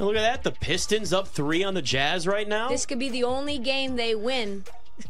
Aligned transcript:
Look 0.00 0.16
at 0.16 0.22
that. 0.22 0.42
The 0.42 0.50
Pistons 0.50 1.12
up 1.12 1.28
three 1.28 1.62
on 1.62 1.74
the 1.74 1.82
Jazz 1.82 2.26
right 2.26 2.48
now. 2.48 2.68
This 2.68 2.86
could 2.86 2.98
be 2.98 3.08
the 3.08 3.24
only 3.24 3.58
game 3.58 3.96
they 3.96 4.14
win 4.14 4.64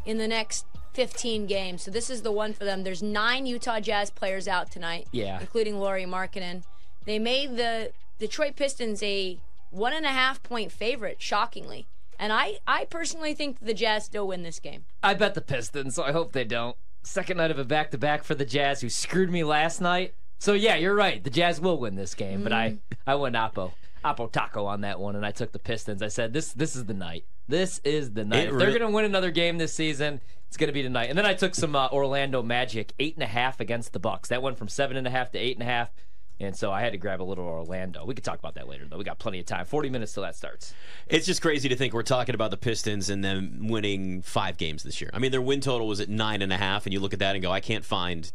in 0.05 0.17
the 0.17 0.27
next 0.27 0.65
15 0.93 1.47
games. 1.47 1.81
So 1.83 1.91
this 1.91 2.09
is 2.09 2.21
the 2.21 2.31
one 2.31 2.53
for 2.53 2.65
them. 2.65 2.83
There's 2.83 3.01
nine 3.01 3.45
Utah 3.45 3.79
Jazz 3.79 4.11
players 4.11 4.47
out 4.47 4.71
tonight, 4.71 5.07
Yeah. 5.11 5.39
including 5.39 5.79
Lauri 5.79 6.05
Markkanen. 6.05 6.63
They 7.05 7.19
made 7.19 7.57
the 7.57 7.91
Detroit 8.19 8.55
Pistons 8.55 9.01
a 9.01 9.39
one 9.71 9.93
and 9.93 10.05
a 10.05 10.09
half 10.09 10.41
point 10.43 10.71
favorite, 10.71 11.21
shockingly. 11.21 11.87
And 12.17 12.31
I, 12.31 12.59
I 12.65 12.85
personally 12.85 13.33
think 13.33 13.59
the 13.59 13.73
Jazz 13.73 14.05
still 14.05 14.27
win 14.27 14.43
this 14.43 14.59
game. 14.59 14.85
I 15.03 15.15
bet 15.15 15.33
the 15.33 15.41
Pistons, 15.41 15.95
so 15.95 16.03
I 16.03 16.11
hope 16.11 16.31
they 16.31 16.45
don't. 16.45 16.77
Second 17.03 17.37
night 17.37 17.51
of 17.51 17.59
a 17.59 17.65
back 17.65 17.91
to 17.91 17.97
back 17.97 18.23
for 18.23 18.35
the 18.35 18.45
Jazz, 18.45 18.81
who 18.81 18.89
screwed 18.89 19.29
me 19.29 19.43
last 19.43 19.81
night. 19.81 20.13
So 20.39 20.53
yeah, 20.53 20.75
you're 20.75 20.95
right. 20.95 21.23
The 21.23 21.29
Jazz 21.29 21.59
will 21.59 21.77
win 21.77 21.95
this 21.95 22.13
game, 22.13 22.43
but 22.43 22.51
mm. 22.51 22.55
I 22.55 22.77
I 23.05 23.15
went 23.15 23.35
Oppo 23.35 23.73
Oppo 24.05 24.31
Taco 24.31 24.65
on 24.65 24.81
that 24.81 24.99
one, 24.99 25.15
and 25.15 25.25
I 25.25 25.31
took 25.31 25.51
the 25.51 25.59
Pistons. 25.59 26.01
I 26.01 26.07
said 26.07 26.31
this 26.33 26.53
this 26.53 26.75
is 26.75 26.85
the 26.85 26.93
night. 26.93 27.25
This 27.47 27.79
is 27.83 28.13
the 28.13 28.23
night. 28.23 28.45
It 28.45 28.53
if 28.53 28.57
they're 28.57 28.67
re- 28.67 28.77
gonna 28.77 28.91
win 28.91 29.05
another 29.05 29.31
game 29.31 29.57
this 29.57 29.73
season, 29.73 30.21
it's 30.47 30.57
gonna 30.57 30.71
be 30.71 30.83
tonight. 30.83 31.09
And 31.09 31.17
then 31.17 31.25
I 31.25 31.33
took 31.33 31.55
some 31.55 31.75
uh, 31.75 31.89
Orlando 31.89 32.43
Magic 32.43 32.93
eight 32.99 33.15
and 33.15 33.23
a 33.23 33.27
half 33.27 33.59
against 33.59 33.93
the 33.93 33.99
Bucks. 33.99 34.29
That 34.29 34.41
went 34.41 34.57
from 34.57 34.67
seven 34.67 34.95
and 34.95 35.07
a 35.07 35.09
half 35.09 35.31
to 35.31 35.37
eight 35.39 35.55
and 35.55 35.63
a 35.63 35.71
half. 35.71 35.91
And 36.39 36.55
so 36.55 36.69
I 36.69 36.81
had 36.81 36.91
to 36.91 36.97
grab 36.97 37.21
a 37.21 37.23
little 37.23 37.45
Orlando. 37.45 38.05
We 38.05 38.13
could 38.13 38.25
talk 38.25 38.39
about 38.39 38.55
that 38.55 38.67
later, 38.67 38.85
though. 38.85 38.97
We 38.97 39.05
got 39.05 39.19
plenty 39.19 39.39
of 39.39 39.45
time. 39.45 39.65
40 39.65 39.89
minutes 39.89 40.13
till 40.13 40.23
that 40.23 40.35
starts. 40.35 40.73
It's 41.07 41.25
just 41.25 41.41
crazy 41.41 41.69
to 41.69 41.77
think 41.77 41.93
we're 41.93 42.03
talking 42.03 42.35
about 42.35 42.51
the 42.51 42.57
Pistons 42.57 43.09
and 43.09 43.23
them 43.23 43.69
winning 43.69 44.21
five 44.21 44.57
games 44.57 44.83
this 44.83 44.99
year. 44.99 45.09
I 45.13 45.19
mean, 45.19 45.31
their 45.31 45.41
win 45.41 45.61
total 45.61 45.87
was 45.87 46.01
at 46.01 46.09
nine 46.09 46.41
and 46.41 46.51
a 46.51 46.57
half, 46.57 46.85
and 46.85 46.91
you 46.91 46.99
look 46.99 47.13
at 47.13 47.19
that 47.19 47.35
and 47.35 47.41
go, 47.41 47.51
I 47.51 47.61
can't 47.61 47.85
find 47.85 48.29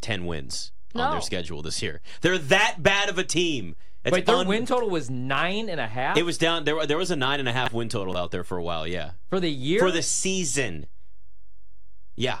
ten 0.00 0.24
wins 0.24 0.70
on 0.94 1.10
their 1.10 1.20
schedule 1.20 1.62
this 1.62 1.82
year. 1.82 2.00
They're 2.20 2.38
that 2.38 2.76
bad 2.78 3.08
of 3.08 3.18
a 3.18 3.24
team. 3.24 3.74
It's 4.04 4.12
Wait, 4.12 4.26
their 4.26 4.36
un- 4.36 4.48
win 4.48 4.66
total 4.66 4.90
was 4.90 5.08
nine 5.08 5.68
and 5.68 5.80
a 5.80 5.86
half 5.86 6.16
It 6.16 6.24
was 6.24 6.36
down. 6.36 6.64
There, 6.64 6.84
there 6.86 6.98
was 6.98 7.10
a 7.12 7.16
nine 7.16 7.38
and 7.40 7.48
a 7.48 7.52
half 7.52 7.72
win 7.72 7.88
total 7.88 8.16
out 8.16 8.30
there 8.32 8.42
for 8.44 8.58
a 8.58 8.62
while. 8.62 8.86
Yeah, 8.86 9.12
for 9.28 9.38
the 9.38 9.50
year. 9.50 9.78
for 9.80 9.90
the 9.92 10.02
season. 10.02 10.86
Yeah, 12.16 12.40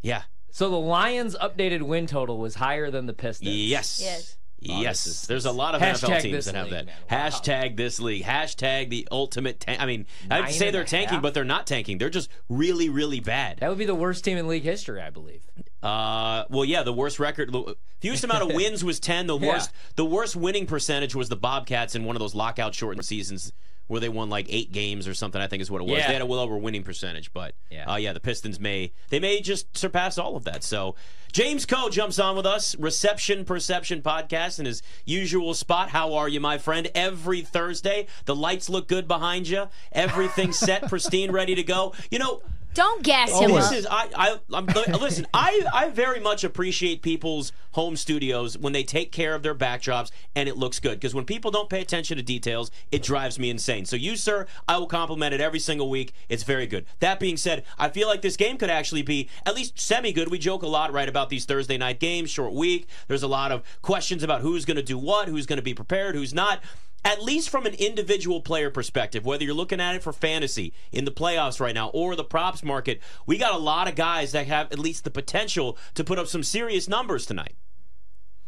yeah, 0.00 0.22
So 0.50 0.70
the 0.70 0.76
Lions' 0.78 1.36
updated 1.36 1.82
win 1.82 2.06
total 2.06 2.38
was 2.38 2.54
higher 2.56 2.90
than 2.90 3.06
the 3.06 3.12
Pistons. 3.12 3.54
yes, 3.54 4.00
Yes. 4.02 4.36
Oh, 4.68 4.80
Yes, 4.80 5.06
is- 5.06 5.22
there's 5.26 5.44
a 5.44 5.52
lot 5.52 5.74
of 5.76 5.80
Hashtag 5.80 6.08
NFL 6.08 6.20
teams 6.22 6.44
that 6.46 6.54
have 6.56 6.70
league, 6.70 6.86
that. 6.86 7.10
Wow. 7.10 7.16
Hashtag 7.28 7.76
this 7.76 8.00
league. 8.00 8.24
Hashtag 8.24 8.90
the 8.90 9.06
ultimate. 9.12 9.60
Tank. 9.60 9.80
I 9.80 9.86
mean, 9.86 10.06
I'd 10.30 10.50
say 10.52 10.70
they're 10.72 10.82
tanking, 10.84 11.14
half? 11.14 11.22
but 11.22 11.32
they're 11.34 11.44
not 11.44 11.66
tanking. 11.66 11.98
They're 11.98 12.10
just 12.10 12.28
really, 12.48 12.88
really 12.88 13.20
bad. 13.20 13.58
That 13.60 13.68
would 13.68 13.78
be 13.78 13.84
the 13.86 13.94
worst 13.94 14.24
team 14.24 14.36
in 14.36 14.48
league 14.48 14.64
history, 14.64 15.00
I 15.00 15.10
believe. 15.10 15.42
Uh, 15.80 16.44
well, 16.50 16.64
yeah, 16.64 16.82
the 16.82 16.92
worst 16.92 17.20
record, 17.20 17.52
the 17.52 17.76
fewest 18.00 18.24
amount 18.24 18.50
of 18.50 18.54
wins 18.56 18.84
was 18.84 18.98
ten. 18.98 19.28
The 19.28 19.38
Yeah. 19.38 19.46
worst, 19.48 19.70
the 19.94 20.04
worst 20.04 20.34
winning 20.34 20.66
percentage 20.66 21.14
was 21.14 21.28
the 21.28 21.36
Bobcats 21.36 21.94
in 21.94 22.04
one 22.04 22.16
of 22.16 22.20
those 22.20 22.34
lockout 22.34 22.74
shortened 22.74 23.04
seasons 23.04 23.52
where 23.88 24.00
they 24.00 24.08
won 24.08 24.30
like 24.30 24.46
eight 24.48 24.70
games 24.72 25.08
or 25.08 25.12
something. 25.14 25.40
I 25.40 25.46
think 25.48 25.60
is 25.60 25.70
what 25.70 25.80
it 25.82 25.84
was. 25.84 25.98
Yeah. 25.98 26.06
They 26.06 26.12
had 26.14 26.22
a 26.22 26.26
well 26.26 26.40
over 26.40 26.56
winning 26.56 26.82
percentage, 26.84 27.32
but 27.32 27.54
Yeah. 27.70 27.90
uh, 27.92 27.96
yeah, 27.96 28.12
the 28.12 28.20
Pistons 28.20 28.60
may 28.60 28.92
they 29.10 29.18
may 29.20 29.40
just 29.40 29.76
surpass 29.76 30.16
all 30.16 30.36
of 30.36 30.44
that. 30.44 30.62
So 30.62 30.94
James 31.32 31.66
Koh 31.66 31.90
jumps 31.90 32.18
on 32.18 32.36
with 32.36 32.46
us, 32.46 32.74
Reception 32.78 33.44
Perception 33.44 34.00
podcast 34.00 34.58
in 34.58 34.64
his 34.66 34.82
usual 35.04 35.52
spot. 35.52 35.90
How 35.90 36.14
are 36.14 36.28
you, 36.28 36.40
my 36.40 36.56
friend? 36.56 36.90
Every 36.94 37.42
Thursday, 37.42 38.06
the 38.24 38.34
lights 38.36 38.70
look 38.70 38.88
good 38.88 39.06
behind 39.08 39.48
you. 39.48 39.68
everything 39.92 40.52
set, 40.52 40.82
pristine, 40.88 41.32
ready 41.32 41.54
to 41.54 41.62
go. 41.62 41.92
You 42.10 42.18
know. 42.20 42.42
Don't 42.78 43.02
gas 43.02 43.36
him 43.40 43.50
This 43.50 43.66
up. 43.66 43.72
is 43.74 43.86
I 43.90 44.08
I 44.14 44.38
I'm, 44.56 44.66
listen. 45.00 45.26
I 45.34 45.62
I 45.74 45.88
very 45.88 46.20
much 46.20 46.44
appreciate 46.44 47.02
people's 47.02 47.50
home 47.72 47.96
studios 47.96 48.56
when 48.56 48.72
they 48.72 48.84
take 48.84 49.10
care 49.10 49.34
of 49.34 49.42
their 49.42 49.54
backdrops 49.54 50.12
and 50.36 50.48
it 50.48 50.56
looks 50.56 50.78
good. 50.78 50.92
Because 50.94 51.12
when 51.12 51.24
people 51.24 51.50
don't 51.50 51.68
pay 51.68 51.80
attention 51.80 52.16
to 52.18 52.22
details, 52.22 52.70
it 52.92 53.02
drives 53.02 53.36
me 53.36 53.50
insane. 53.50 53.84
So 53.84 53.96
you, 53.96 54.14
sir, 54.14 54.46
I 54.68 54.78
will 54.78 54.86
compliment 54.86 55.34
it 55.34 55.40
every 55.40 55.58
single 55.58 55.90
week. 55.90 56.12
It's 56.28 56.44
very 56.44 56.68
good. 56.68 56.86
That 57.00 57.18
being 57.18 57.36
said, 57.36 57.64
I 57.78 57.88
feel 57.88 58.06
like 58.06 58.22
this 58.22 58.36
game 58.36 58.56
could 58.56 58.70
actually 58.70 59.02
be 59.02 59.28
at 59.44 59.56
least 59.56 59.80
semi 59.80 60.12
good. 60.12 60.30
We 60.30 60.38
joke 60.38 60.62
a 60.62 60.68
lot 60.68 60.92
right 60.92 61.08
about 61.08 61.30
these 61.30 61.46
Thursday 61.46 61.78
night 61.78 61.98
games, 61.98 62.30
short 62.30 62.52
week. 62.52 62.86
There's 63.08 63.24
a 63.24 63.28
lot 63.28 63.50
of 63.50 63.64
questions 63.82 64.22
about 64.22 64.42
who's 64.42 64.64
going 64.64 64.76
to 64.76 64.84
do 64.84 64.98
what, 64.98 65.26
who's 65.26 65.46
going 65.46 65.56
to 65.56 65.62
be 65.64 65.74
prepared, 65.74 66.14
who's 66.14 66.32
not 66.32 66.60
at 67.04 67.22
least 67.22 67.48
from 67.50 67.66
an 67.66 67.74
individual 67.74 68.40
player 68.40 68.70
perspective, 68.70 69.24
whether 69.24 69.44
you're 69.44 69.54
looking 69.54 69.80
at 69.80 69.94
it 69.94 70.02
for 70.02 70.12
fantasy 70.12 70.72
in 70.92 71.04
the 71.04 71.10
playoffs 71.10 71.60
right 71.60 71.74
now 71.74 71.88
or 71.88 72.16
the 72.16 72.24
props 72.24 72.62
market, 72.62 73.00
we 73.26 73.38
got 73.38 73.54
a 73.54 73.58
lot 73.58 73.88
of 73.88 73.94
guys 73.94 74.32
that 74.32 74.46
have 74.46 74.72
at 74.72 74.78
least 74.78 75.04
the 75.04 75.10
potential 75.10 75.78
to 75.94 76.04
put 76.04 76.18
up 76.18 76.26
some 76.26 76.42
serious 76.42 76.88
numbers 76.88 77.26
tonight. 77.26 77.56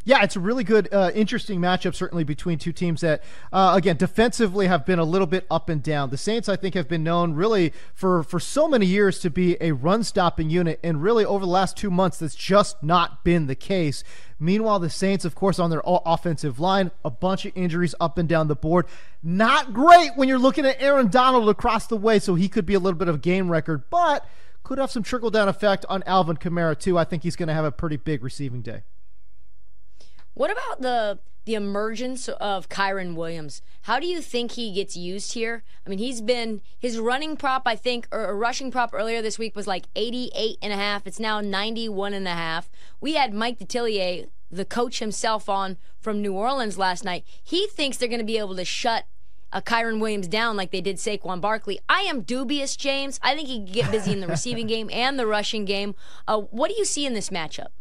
Yeah, 0.04 0.22
it's 0.22 0.34
a 0.34 0.40
really 0.40 0.64
good, 0.64 0.88
uh, 0.92 1.10
interesting 1.14 1.60
matchup, 1.60 1.94
certainly 1.94 2.24
between 2.24 2.58
two 2.58 2.72
teams 2.72 3.02
that, 3.02 3.22
uh, 3.52 3.74
again, 3.76 3.98
defensively 3.98 4.66
have 4.66 4.86
been 4.86 4.98
a 4.98 5.04
little 5.04 5.26
bit 5.26 5.46
up 5.50 5.68
and 5.68 5.82
down. 5.82 6.08
The 6.08 6.16
Saints, 6.16 6.48
I 6.48 6.56
think, 6.56 6.74
have 6.74 6.88
been 6.88 7.04
known 7.04 7.34
really 7.34 7.74
for 7.94 8.22
for 8.22 8.40
so 8.40 8.66
many 8.66 8.86
years 8.86 9.18
to 9.20 9.30
be 9.30 9.58
a 9.60 9.72
run-stopping 9.72 10.48
unit, 10.48 10.80
and 10.82 11.02
really 11.02 11.26
over 11.26 11.44
the 11.44 11.50
last 11.50 11.76
two 11.76 11.90
months, 11.90 12.18
that's 12.18 12.34
just 12.34 12.82
not 12.82 13.24
been 13.24 13.46
the 13.46 13.54
case. 13.54 14.02
Meanwhile, 14.38 14.78
the 14.78 14.88
Saints, 14.88 15.26
of 15.26 15.34
course, 15.34 15.58
on 15.58 15.68
their 15.68 15.82
offensive 15.84 16.58
line, 16.58 16.92
a 17.04 17.10
bunch 17.10 17.44
of 17.44 17.52
injuries 17.54 17.94
up 18.00 18.16
and 18.16 18.26
down 18.26 18.48
the 18.48 18.56
board. 18.56 18.86
Not 19.22 19.74
great 19.74 20.12
when 20.16 20.30
you're 20.30 20.38
looking 20.38 20.64
at 20.64 20.80
Aaron 20.80 21.08
Donald 21.08 21.50
across 21.50 21.86
the 21.86 21.96
way, 21.98 22.18
so 22.18 22.36
he 22.36 22.48
could 22.48 22.64
be 22.64 22.74
a 22.74 22.80
little 22.80 22.98
bit 22.98 23.08
of 23.08 23.16
a 23.16 23.18
game 23.18 23.50
record, 23.50 23.82
but 23.90 24.26
could 24.62 24.78
have 24.78 24.90
some 24.90 25.02
trickle-down 25.02 25.48
effect 25.48 25.84
on 25.90 26.02
Alvin 26.06 26.38
Kamara 26.38 26.78
too. 26.78 26.96
I 26.96 27.04
think 27.04 27.22
he's 27.22 27.36
going 27.36 27.48
to 27.48 27.54
have 27.54 27.66
a 27.66 27.72
pretty 27.72 27.98
big 27.98 28.24
receiving 28.24 28.62
day. 28.62 28.82
What 30.40 30.50
about 30.50 30.80
the 30.80 31.18
the 31.44 31.52
emergence 31.52 32.26
of 32.26 32.70
Kyren 32.70 33.14
Williams? 33.14 33.60
How 33.82 34.00
do 34.00 34.06
you 34.06 34.22
think 34.22 34.52
he 34.52 34.72
gets 34.72 34.96
used 34.96 35.34
here? 35.34 35.64
I 35.84 35.90
mean, 35.90 35.98
he's 35.98 36.22
been 36.22 36.62
his 36.78 36.98
running 36.98 37.36
prop, 37.36 37.64
I 37.66 37.76
think, 37.76 38.08
or 38.10 38.24
a 38.24 38.34
rushing 38.34 38.70
prop 38.70 38.94
earlier 38.94 39.20
this 39.20 39.38
week 39.38 39.54
was 39.54 39.66
like 39.66 39.84
88 39.94 40.56
and 40.62 40.72
a 40.72 40.76
half. 40.76 41.06
It's 41.06 41.20
now 41.20 41.42
91 41.42 42.14
and 42.14 42.26
a 42.26 42.30
half. 42.30 42.70
We 43.02 43.16
had 43.16 43.34
Mike 43.34 43.58
Detillier, 43.58 44.30
the 44.50 44.64
coach 44.64 45.00
himself, 45.00 45.46
on 45.50 45.76
from 46.00 46.22
New 46.22 46.32
Orleans 46.32 46.78
last 46.78 47.04
night. 47.04 47.26
He 47.42 47.66
thinks 47.66 47.98
they're 47.98 48.08
going 48.08 48.20
to 48.20 48.24
be 48.24 48.38
able 48.38 48.56
to 48.56 48.64
shut 48.64 49.04
uh, 49.52 49.60
Kyren 49.60 50.00
Williams 50.00 50.26
down 50.26 50.56
like 50.56 50.70
they 50.70 50.80
did 50.80 50.96
Saquon 50.96 51.42
Barkley. 51.42 51.80
I 51.86 52.00
am 52.04 52.22
dubious, 52.22 52.76
James. 52.76 53.20
I 53.22 53.34
think 53.34 53.48
he 53.48 53.56
can 53.56 53.74
get 53.74 53.90
busy 53.90 54.12
in 54.12 54.20
the 54.20 54.26
receiving 54.26 54.66
game 54.68 54.88
and 54.90 55.18
the 55.18 55.26
rushing 55.26 55.66
game. 55.66 55.94
Uh, 56.26 56.38
what 56.38 56.70
do 56.70 56.76
you 56.78 56.86
see 56.86 57.04
in 57.04 57.12
this 57.12 57.28
matchup? 57.28 57.72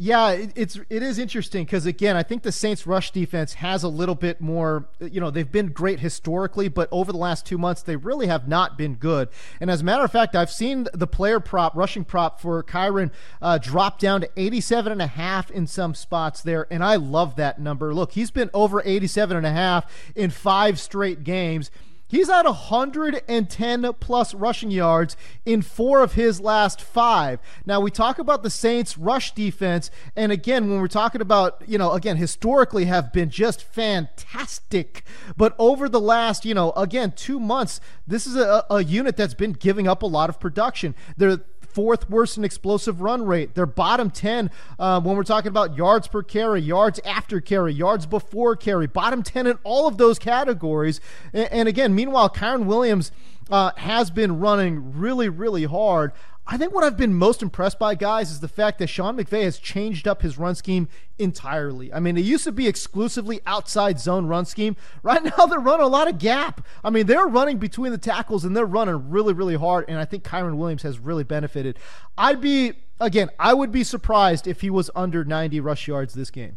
Yeah, 0.00 0.30
it, 0.30 0.52
it's 0.54 0.78
it 0.88 1.02
is 1.02 1.18
interesting 1.18 1.64
because 1.64 1.84
again, 1.84 2.14
I 2.14 2.22
think 2.22 2.44
the 2.44 2.52
Saints' 2.52 2.86
rush 2.86 3.10
defense 3.10 3.54
has 3.54 3.82
a 3.82 3.88
little 3.88 4.14
bit 4.14 4.40
more. 4.40 4.88
You 5.00 5.20
know, 5.20 5.32
they've 5.32 5.50
been 5.50 5.72
great 5.72 5.98
historically, 5.98 6.68
but 6.68 6.88
over 6.92 7.10
the 7.10 7.18
last 7.18 7.44
two 7.44 7.58
months, 7.58 7.82
they 7.82 7.96
really 7.96 8.28
have 8.28 8.46
not 8.46 8.78
been 8.78 8.94
good. 8.94 9.28
And 9.60 9.68
as 9.68 9.80
a 9.80 9.84
matter 9.84 10.04
of 10.04 10.12
fact, 10.12 10.36
I've 10.36 10.52
seen 10.52 10.86
the 10.94 11.08
player 11.08 11.40
prop, 11.40 11.74
rushing 11.74 12.04
prop 12.04 12.40
for 12.40 12.62
Kyren, 12.62 13.10
uh, 13.42 13.58
drop 13.58 13.98
down 13.98 14.20
to 14.20 14.30
87 14.36 14.92
and 14.92 15.02
a 15.02 15.08
half 15.08 15.50
in 15.50 15.66
some 15.66 15.96
spots 15.96 16.42
there, 16.42 16.68
and 16.70 16.84
I 16.84 16.94
love 16.94 17.34
that 17.34 17.60
number. 17.60 17.92
Look, 17.92 18.12
he's 18.12 18.30
been 18.30 18.50
over 18.54 18.80
87 18.84 19.36
and 19.36 19.46
a 19.46 19.50
half 19.50 19.92
in 20.14 20.30
five 20.30 20.78
straight 20.78 21.24
games. 21.24 21.72
He's 22.08 22.30
at 22.30 22.46
110 22.46 23.92
plus 24.00 24.34
rushing 24.34 24.70
yards 24.70 25.16
in 25.44 25.60
four 25.60 26.02
of 26.02 26.14
his 26.14 26.40
last 26.40 26.80
five. 26.80 27.38
Now, 27.66 27.80
we 27.80 27.90
talk 27.90 28.18
about 28.18 28.42
the 28.42 28.50
Saints' 28.50 28.96
rush 28.96 29.34
defense, 29.34 29.90
and 30.16 30.32
again, 30.32 30.70
when 30.70 30.80
we're 30.80 30.88
talking 30.88 31.20
about, 31.20 31.62
you 31.66 31.76
know, 31.76 31.92
again, 31.92 32.16
historically 32.16 32.86
have 32.86 33.12
been 33.12 33.28
just 33.28 33.62
fantastic. 33.62 35.04
But 35.36 35.54
over 35.58 35.86
the 35.86 36.00
last, 36.00 36.46
you 36.46 36.54
know, 36.54 36.72
again, 36.72 37.12
two 37.12 37.38
months, 37.38 37.78
this 38.06 38.26
is 38.26 38.36
a, 38.36 38.64
a 38.70 38.82
unit 38.82 39.18
that's 39.18 39.34
been 39.34 39.52
giving 39.52 39.86
up 39.86 40.02
a 40.02 40.06
lot 40.06 40.30
of 40.30 40.40
production. 40.40 40.94
They're 41.18 41.40
fourth 41.78 42.10
worst 42.10 42.36
in 42.36 42.42
explosive 42.42 43.00
run 43.00 43.24
rate. 43.24 43.54
They're 43.54 43.64
bottom 43.64 44.10
10 44.10 44.50
uh, 44.80 45.00
when 45.00 45.16
we're 45.16 45.22
talking 45.22 45.50
about 45.50 45.76
yards 45.76 46.08
per 46.08 46.24
carry, 46.24 46.60
yards 46.60 46.98
after 47.04 47.40
carry, 47.40 47.72
yards 47.72 48.04
before 48.04 48.56
carry, 48.56 48.88
bottom 48.88 49.22
10 49.22 49.46
in 49.46 49.60
all 49.62 49.86
of 49.86 49.96
those 49.96 50.18
categories. 50.18 51.00
And, 51.32 51.48
and 51.52 51.68
again, 51.68 51.94
meanwhile, 51.94 52.30
Kyren 52.30 52.64
Williams 52.64 53.12
uh, 53.48 53.70
has 53.76 54.10
been 54.10 54.40
running 54.40 54.98
really, 54.98 55.28
really 55.28 55.66
hard. 55.66 56.10
I 56.50 56.56
think 56.56 56.72
what 56.72 56.82
I've 56.82 56.96
been 56.96 57.12
most 57.12 57.42
impressed 57.42 57.78
by, 57.78 57.94
guys, 57.94 58.30
is 58.30 58.40
the 58.40 58.48
fact 58.48 58.78
that 58.78 58.86
Sean 58.86 59.18
McVay 59.18 59.42
has 59.42 59.58
changed 59.58 60.08
up 60.08 60.22
his 60.22 60.38
run 60.38 60.54
scheme 60.54 60.88
entirely. 61.18 61.92
I 61.92 62.00
mean, 62.00 62.16
it 62.16 62.24
used 62.24 62.44
to 62.44 62.52
be 62.52 62.66
exclusively 62.66 63.40
outside 63.44 64.00
zone 64.00 64.26
run 64.26 64.46
scheme. 64.46 64.74
Right 65.02 65.22
now, 65.38 65.44
they're 65.44 65.60
running 65.60 65.84
a 65.84 65.90
lot 65.90 66.08
of 66.08 66.18
gap. 66.18 66.66
I 66.82 66.88
mean, 66.88 67.06
they're 67.06 67.26
running 67.26 67.58
between 67.58 67.92
the 67.92 67.98
tackles 67.98 68.46
and 68.46 68.56
they're 68.56 68.64
running 68.64 69.10
really, 69.10 69.34
really 69.34 69.56
hard. 69.56 69.84
And 69.88 69.98
I 69.98 70.06
think 70.06 70.24
Kyren 70.24 70.56
Williams 70.56 70.82
has 70.84 70.98
really 70.98 71.22
benefited. 71.22 71.78
I'd 72.16 72.40
be, 72.40 72.72
again, 72.98 73.28
I 73.38 73.52
would 73.52 73.70
be 73.70 73.84
surprised 73.84 74.46
if 74.46 74.62
he 74.62 74.70
was 74.70 74.90
under 74.96 75.26
90 75.26 75.60
rush 75.60 75.86
yards 75.86 76.14
this 76.14 76.30
game. 76.30 76.56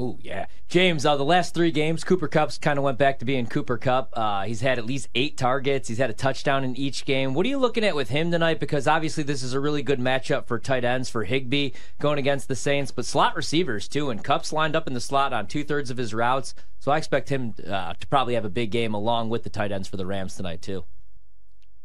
Ooh, 0.00 0.16
yeah. 0.22 0.46
James, 0.68 1.04
uh, 1.04 1.16
the 1.16 1.24
last 1.24 1.54
three 1.54 1.72
games, 1.72 2.04
Cooper 2.04 2.28
Kupp's 2.28 2.56
kind 2.56 2.78
of 2.78 2.84
went 2.84 2.98
back 2.98 3.18
to 3.18 3.24
being 3.24 3.46
Cooper 3.46 3.76
Kupp. 3.76 4.10
Uh, 4.12 4.44
he's 4.44 4.60
had 4.60 4.78
at 4.78 4.86
least 4.86 5.08
eight 5.16 5.36
targets. 5.36 5.88
He's 5.88 5.98
had 5.98 6.10
a 6.10 6.14
touchdown 6.14 6.62
in 6.62 6.76
each 6.76 7.04
game. 7.04 7.34
What 7.34 7.44
are 7.46 7.48
you 7.48 7.58
looking 7.58 7.82
at 7.82 7.96
with 7.96 8.08
him 8.08 8.30
tonight? 8.30 8.60
Because 8.60 8.86
obviously 8.86 9.24
this 9.24 9.42
is 9.42 9.54
a 9.54 9.60
really 9.60 9.82
good 9.82 9.98
matchup 9.98 10.46
for 10.46 10.58
tight 10.60 10.84
ends 10.84 11.10
for 11.10 11.24
Higbee 11.24 11.72
going 11.98 12.18
against 12.18 12.46
the 12.46 12.54
Saints, 12.54 12.92
but 12.92 13.06
slot 13.06 13.34
receivers 13.34 13.88
too. 13.88 14.10
And 14.10 14.22
Kupp's 14.22 14.52
lined 14.52 14.76
up 14.76 14.86
in 14.86 14.94
the 14.94 15.00
slot 15.00 15.32
on 15.32 15.48
two 15.48 15.64
thirds 15.64 15.90
of 15.90 15.96
his 15.96 16.14
routes, 16.14 16.54
so 16.78 16.92
I 16.92 16.98
expect 16.98 17.28
him 17.28 17.54
uh, 17.66 17.94
to 17.94 18.06
probably 18.06 18.34
have 18.34 18.44
a 18.44 18.50
big 18.50 18.70
game 18.70 18.94
along 18.94 19.30
with 19.30 19.42
the 19.42 19.50
tight 19.50 19.72
ends 19.72 19.88
for 19.88 19.96
the 19.96 20.06
Rams 20.06 20.36
tonight 20.36 20.62
too. 20.62 20.84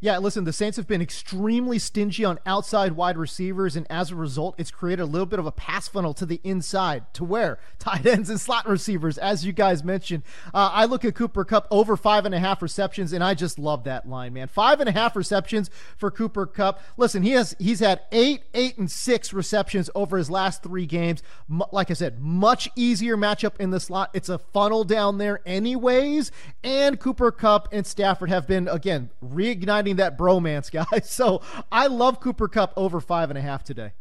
Yeah, 0.03 0.17
listen, 0.17 0.43
the 0.43 0.51
Saints 0.51 0.75
have 0.75 0.85
been 0.85 1.01
extremely 1.01 1.79
stingy 1.79 2.25
on 2.25 2.37
outside 2.45 2.91
wide 2.91 3.17
receivers, 3.17 3.77
and 3.77 3.87
as 3.89 4.11
a 4.11 4.17
result, 4.17 4.53
it's 4.57 4.69
created 4.69 5.01
a 5.01 5.05
little 5.05 5.25
bit 5.25 5.39
of 5.39 5.45
a 5.45 5.51
pass 5.53 5.87
funnel 5.87 6.13
to 6.15 6.25
the 6.25 6.41
inside. 6.43 7.05
To 7.13 7.23
where? 7.23 7.57
Tight 7.79 8.05
ends 8.05 8.29
and 8.29 8.37
slot 8.37 8.67
receivers, 8.67 9.17
as 9.17 9.45
you 9.45 9.53
guys 9.53 9.81
mentioned. 9.81 10.23
Uh, 10.53 10.71
I 10.73 10.83
look 10.83 11.05
at 11.05 11.15
Cooper 11.15 11.45
Kupp 11.45 11.69
over 11.71 11.95
five 11.95 12.25
and 12.25 12.35
a 12.35 12.39
half 12.39 12.61
receptions, 12.61 13.13
and 13.13 13.23
I 13.23 13.33
just 13.33 13.57
love 13.57 13.85
that 13.85 14.05
line, 14.05 14.33
man. 14.33 14.49
Five 14.49 14.81
and 14.81 14.89
a 14.89 14.91
half 14.91 15.15
receptions 15.15 15.69
for 15.95 16.11
Cooper 16.11 16.47
Kupp. 16.47 16.81
Listen, 16.97 17.23
he 17.23 17.31
has 17.31 17.55
he's 17.57 17.79
had 17.79 18.01
eight, 18.11 18.43
eight, 18.53 18.77
and 18.77 18.91
six 18.91 19.31
receptions 19.31 19.89
over 19.95 20.17
his 20.17 20.29
last 20.29 20.63
three 20.63 20.85
games. 20.85 21.23
M- 21.49 21.63
like 21.71 21.89
I 21.89 21.93
said, 21.93 22.19
much 22.19 22.67
easier 22.75 23.15
matchup 23.15 23.53
in 23.57 23.69
the 23.69 23.79
slot. 23.79 24.09
It's 24.13 24.27
a 24.27 24.37
funnel 24.37 24.83
down 24.83 25.17
there, 25.17 25.39
anyways. 25.45 26.29
And 26.61 26.99
Cooper 26.99 27.31
Kupp 27.31 27.69
and 27.71 27.87
Stafford 27.87 28.27
have 28.27 28.47
been 28.47 28.67
again 28.67 29.09
reigniting 29.23 29.92
that 29.97 30.17
bromance, 30.17 30.71
guys. 30.71 31.09
So 31.13 31.41
I 31.71 31.87
love 31.87 32.19
Cooper 32.19 32.47
Kupp 32.47 32.73
over 32.75 32.99
five 32.99 33.29
and 33.29 33.37
a 33.37 33.41
half 33.41 33.63
today. 33.63 33.93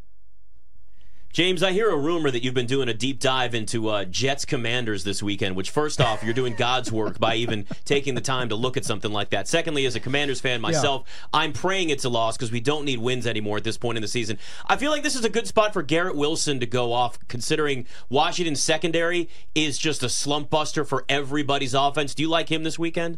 James, 1.33 1.63
I 1.63 1.71
hear 1.71 1.89
a 1.89 1.97
rumor 1.97 2.29
that 2.29 2.43
you've 2.43 2.53
been 2.53 2.67
doing 2.67 2.87
a 2.89 2.93
deep 2.93 3.19
dive 3.19 3.55
into 3.55 3.89
uh, 3.89 4.05
Jets 4.05 4.45
Commanders 4.45 5.03
this 5.03 5.23
weekend, 5.23 5.55
which, 5.55 5.71
first 5.71 5.99
off, 5.99 6.23
you're 6.23 6.31
doing 6.31 6.53
God's 6.53 6.91
work 6.91 7.19
by 7.19 7.33
even 7.33 7.65
taking 7.85 8.13
the 8.13 8.21
time 8.21 8.49
to 8.49 8.55
look 8.55 8.77
at 8.77 8.85
something 8.85 9.11
like 9.11 9.31
that. 9.31 9.47
Secondly, 9.47 9.87
as 9.87 9.95
a 9.95 9.99
Commanders 9.99 10.39
fan 10.39 10.61
myself, 10.61 11.05
yeah. 11.07 11.39
I'm 11.39 11.51
praying 11.51 11.89
it's 11.89 12.05
a 12.05 12.09
loss 12.09 12.37
because 12.37 12.51
we 12.51 12.59
don't 12.59 12.85
need 12.85 12.99
wins 12.99 13.25
anymore 13.25 13.57
at 13.57 13.63
this 13.63 13.79
point 13.79 13.97
in 13.97 14.03
the 14.03 14.07
season. 14.07 14.37
I 14.67 14.75
feel 14.75 14.91
like 14.91 15.01
this 15.01 15.15
is 15.15 15.25
a 15.25 15.29
good 15.29 15.47
spot 15.47 15.73
for 15.73 15.81
Garrett 15.81 16.15
Wilson 16.15 16.59
to 16.59 16.67
go 16.67 16.93
off, 16.93 17.17
considering 17.27 17.87
Washington's 18.09 18.61
secondary 18.61 19.27
is 19.55 19.79
just 19.79 20.03
a 20.03 20.09
slump 20.09 20.51
buster 20.51 20.85
for 20.85 21.03
everybody's 21.09 21.73
offense. 21.73 22.13
Do 22.13 22.21
you 22.21 22.29
like 22.29 22.49
him 22.49 22.61
this 22.61 22.77
weekend? 22.77 23.17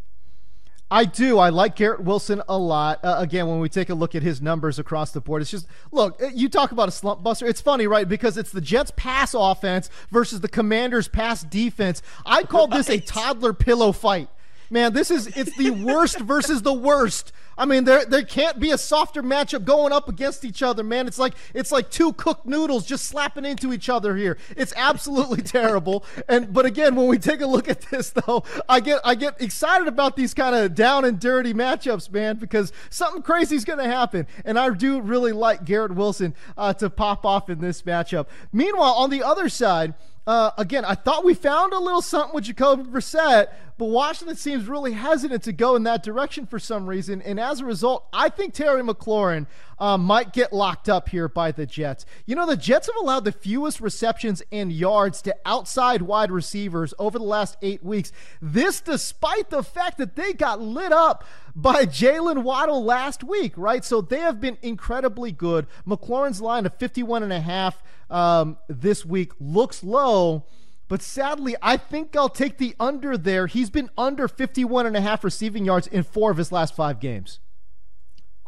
I 0.92 1.06
do. 1.06 1.40
I 1.40 1.50
like 1.50 1.76
Garrett 1.76 2.04
Wilson 2.04 2.44
a 2.48 2.58
lot. 2.58 3.04
Uh, 3.04 3.16
again, 3.18 3.48
when 3.48 3.60
we 3.60 3.70
take 3.70 3.90
a 3.90 3.96
look 3.96 4.14
at 4.14 4.22
his 4.22 4.40
numbers 4.42 4.78
across 4.78 5.12
the 5.12 5.20
board, 5.20 5.42
it's 5.42 5.50
just 5.50 5.68
look. 5.92 6.22
Uh, 6.22 6.28
you 6.28 6.48
talk 6.48 6.72
about 6.72 6.88
a 6.88 6.92
slump 6.92 7.24
buster. 7.24 7.48
It's 7.48 7.62
funny, 7.62 7.88
right? 7.88 8.08
Because 8.08 8.38
it's 8.38 8.52
the 8.52 8.62
Jets' 8.62 8.92
pass 8.96 9.34
offense 9.34 9.90
versus 10.12 10.42
the 10.42 10.48
Commanders' 10.48 11.08
pass 11.08 11.44
defense. 11.44 12.04
I 12.26 12.44
call 12.44 12.68
right. 12.68 12.78
this 12.78 12.90
a 12.90 13.00
toddler 13.00 13.54
pillow 13.54 13.92
fight. 13.92 14.30
Man, 14.70 14.94
this 14.94 15.10
is 15.10 15.28
it's 15.28 15.56
the 15.58 15.72
worst 15.72 16.20
versus 16.20 16.62
the 16.62 16.74
worst 16.74 17.32
I 17.58 17.66
mean, 17.66 17.86
there 17.86 18.06
there 18.06 18.24
can't 18.24 18.60
be 18.60 18.72
a 18.72 18.78
softer 18.78 19.24
matchup 19.24 19.66
going 19.66 19.94
up 19.94 20.10
against 20.10 20.44
each 20.44 20.62
other, 20.62 20.84
man. 20.84 21.08
It's 21.08 21.20
like 21.20 21.34
it's 21.54 21.72
like 21.72 21.90
two 21.90 22.14
cooked 22.14 22.46
noodles 22.46 22.86
just 22.86 23.06
slapping 23.06 23.46
into 23.46 23.72
each 23.74 23.90
other 23.90 24.16
here. 24.16 24.38
It's 24.58 24.74
absolutely 24.76 25.42
terrible. 25.42 26.06
And 26.28 26.54
but 26.54 26.66
again, 26.66 26.96
when 26.96 27.08
we 27.08 27.18
take 27.18 27.42
a 27.42 27.48
look 27.48 27.70
at 27.70 27.82
this 27.82 28.12
though, 28.12 28.44
I 28.68 28.80
get 28.80 29.00
I 29.04 29.16
get 29.16 29.42
excited 29.42 29.88
about 29.88 30.16
these 30.16 30.34
kind 30.34 30.56
of 30.56 30.76
down 30.76 31.06
and 31.06 31.20
dirty 31.20 31.54
matchups, 31.54 32.12
man, 32.12 32.38
because 32.38 32.72
something 32.90 33.22
crazy 33.22 33.56
is 33.56 33.66
going 33.66 33.80
to 33.80 33.86
happen. 33.86 34.28
And 34.44 34.60
I 34.60 34.70
do 34.72 35.02
really 35.02 35.32
like 35.32 35.66
Garrett 35.66 35.96
Wilson 35.96 36.34
uh, 36.58 36.74
to 36.74 36.90
pop 36.90 37.26
off 37.26 37.50
in 37.50 37.60
this 37.60 37.84
matchup. 37.84 38.28
Meanwhile, 38.52 38.94
on 38.94 39.10
the 39.10 39.24
other 39.24 39.50
side. 39.50 39.94
Uh, 40.28 40.50
again, 40.58 40.84
I 40.84 40.96
thought 40.96 41.24
we 41.24 41.36
found 41.36 41.72
a 41.72 41.78
little 41.78 42.02
something 42.02 42.34
with 42.34 42.46
Jacoby 42.46 42.82
Brissett, 42.82 43.46
but 43.78 43.86
Washington 43.86 44.36
seems 44.36 44.68
really 44.68 44.94
hesitant 44.94 45.44
to 45.44 45.52
go 45.52 45.76
in 45.76 45.84
that 45.84 46.02
direction 46.02 46.48
for 46.48 46.58
some 46.58 46.88
reason. 46.88 47.22
And 47.22 47.40
as 47.46 47.60
a 47.60 47.66
result, 47.66 48.08
I 48.12 48.30
think 48.30 48.54
Terry 48.54 48.82
McLaurin 48.82 49.48
uh, 49.78 49.98
might 49.98 50.34
get 50.34 50.54
locked 50.54 50.90
up 50.90 51.10
here 51.10 51.28
by 51.28 51.52
the 51.52 51.66
Jets. 51.66 52.06
You 52.26 52.36
know, 52.36 52.46
the 52.46 52.58
Jets 52.58 52.88
have 52.88 52.96
allowed 53.02 53.26
the 53.26 53.32
fewest 53.32 53.80
receptions 53.82 54.42
and 54.52 54.72
yards 54.72 55.22
to 55.24 55.36
outside 55.46 56.02
wide 56.02 56.32
receivers 56.32 56.94
over 56.98 57.20
the 57.20 57.26
last 57.26 57.58
eight 57.62 57.84
weeks. 57.84 58.12
This 58.42 58.82
despite 58.82 59.50
the 59.50 59.64
fact 59.64 59.98
that 59.98 60.16
they 60.16 60.34
got 60.34 60.62
lit 60.62 60.92
up 60.92 61.24
by 61.56 61.86
Jaylen 61.86 62.44
Waddle 62.44 62.84
last 62.84 63.24
week, 63.24 63.54
right? 63.58 63.84
So 63.86 64.02
they 64.02 64.20
have 64.20 64.42
been 64.42 64.58
incredibly 64.62 65.32
good. 65.32 65.68
McLaurin's 65.88 66.42
line 66.42 66.66
of 66.66 66.76
51 66.76 67.24
and 67.24 67.34
a 67.34 67.42
half 67.42 67.82
um, 68.10 68.58
this 68.68 69.06
week 69.06 69.34
looks 69.40 69.84
low. 69.84 70.46
But 70.88 71.02
sadly, 71.02 71.56
I 71.62 71.78
think 71.78 72.16
I'll 72.16 72.30
take 72.30 72.58
the 72.58 72.76
under 72.80 73.18
there. 73.18 73.48
He's 73.48 73.70
been 73.70 73.90
under 73.98 74.28
51 74.28 74.86
and 74.86 74.96
a 74.96 75.02
half 75.02 75.24
receiving 75.24 75.66
yards 75.66 75.88
in 75.88 76.04
four 76.04 76.32
of 76.32 76.38
his 76.38 76.52
last 76.52 76.76
five 76.76 77.00
games. 77.00 77.40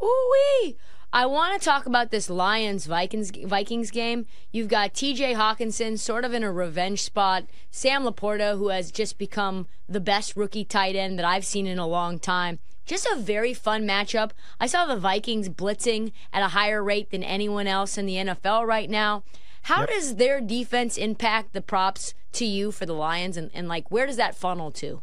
Ooh-wee. 0.02 0.76
I 1.10 1.24
want 1.24 1.58
to 1.58 1.64
talk 1.64 1.86
about 1.86 2.10
this 2.10 2.28
Lions 2.28 2.84
Vikings 2.84 3.32
Vikings 3.44 3.90
game. 3.90 4.26
You've 4.52 4.68
got 4.68 4.92
TJ 4.92 5.36
Hockenson 5.36 5.98
sort 5.98 6.24
of 6.24 6.34
in 6.34 6.44
a 6.44 6.52
revenge 6.52 7.02
spot. 7.02 7.44
Sam 7.70 8.04
LaPorta, 8.04 8.58
who 8.58 8.68
has 8.68 8.92
just 8.92 9.16
become 9.16 9.66
the 9.88 10.00
best 10.00 10.36
rookie 10.36 10.66
tight 10.66 10.96
end 10.96 11.18
that 11.18 11.24
I've 11.24 11.46
seen 11.46 11.66
in 11.66 11.78
a 11.78 11.86
long 11.86 12.18
time. 12.18 12.58
Just 12.84 13.06
a 13.06 13.16
very 13.16 13.54
fun 13.54 13.86
matchup. 13.86 14.32
I 14.60 14.66
saw 14.66 14.84
the 14.84 14.96
Vikings 14.96 15.48
blitzing 15.48 16.12
at 16.32 16.42
a 16.42 16.48
higher 16.48 16.84
rate 16.84 17.10
than 17.10 17.22
anyone 17.22 17.66
else 17.66 17.96
in 17.96 18.04
the 18.04 18.16
NFL 18.16 18.66
right 18.66 18.90
now. 18.90 19.24
How 19.62 19.80
yep. 19.80 19.90
does 19.90 20.16
their 20.16 20.40
defense 20.42 20.96
impact 20.96 21.52
the 21.52 21.62
props 21.62 22.14
to 22.32 22.44
you 22.44 22.72
for 22.72 22.86
the 22.86 22.94
Lions, 22.94 23.36
and, 23.36 23.50
and 23.54 23.68
like 23.68 23.90
where 23.90 24.06
does 24.06 24.16
that 24.16 24.34
funnel 24.34 24.70
to? 24.72 25.02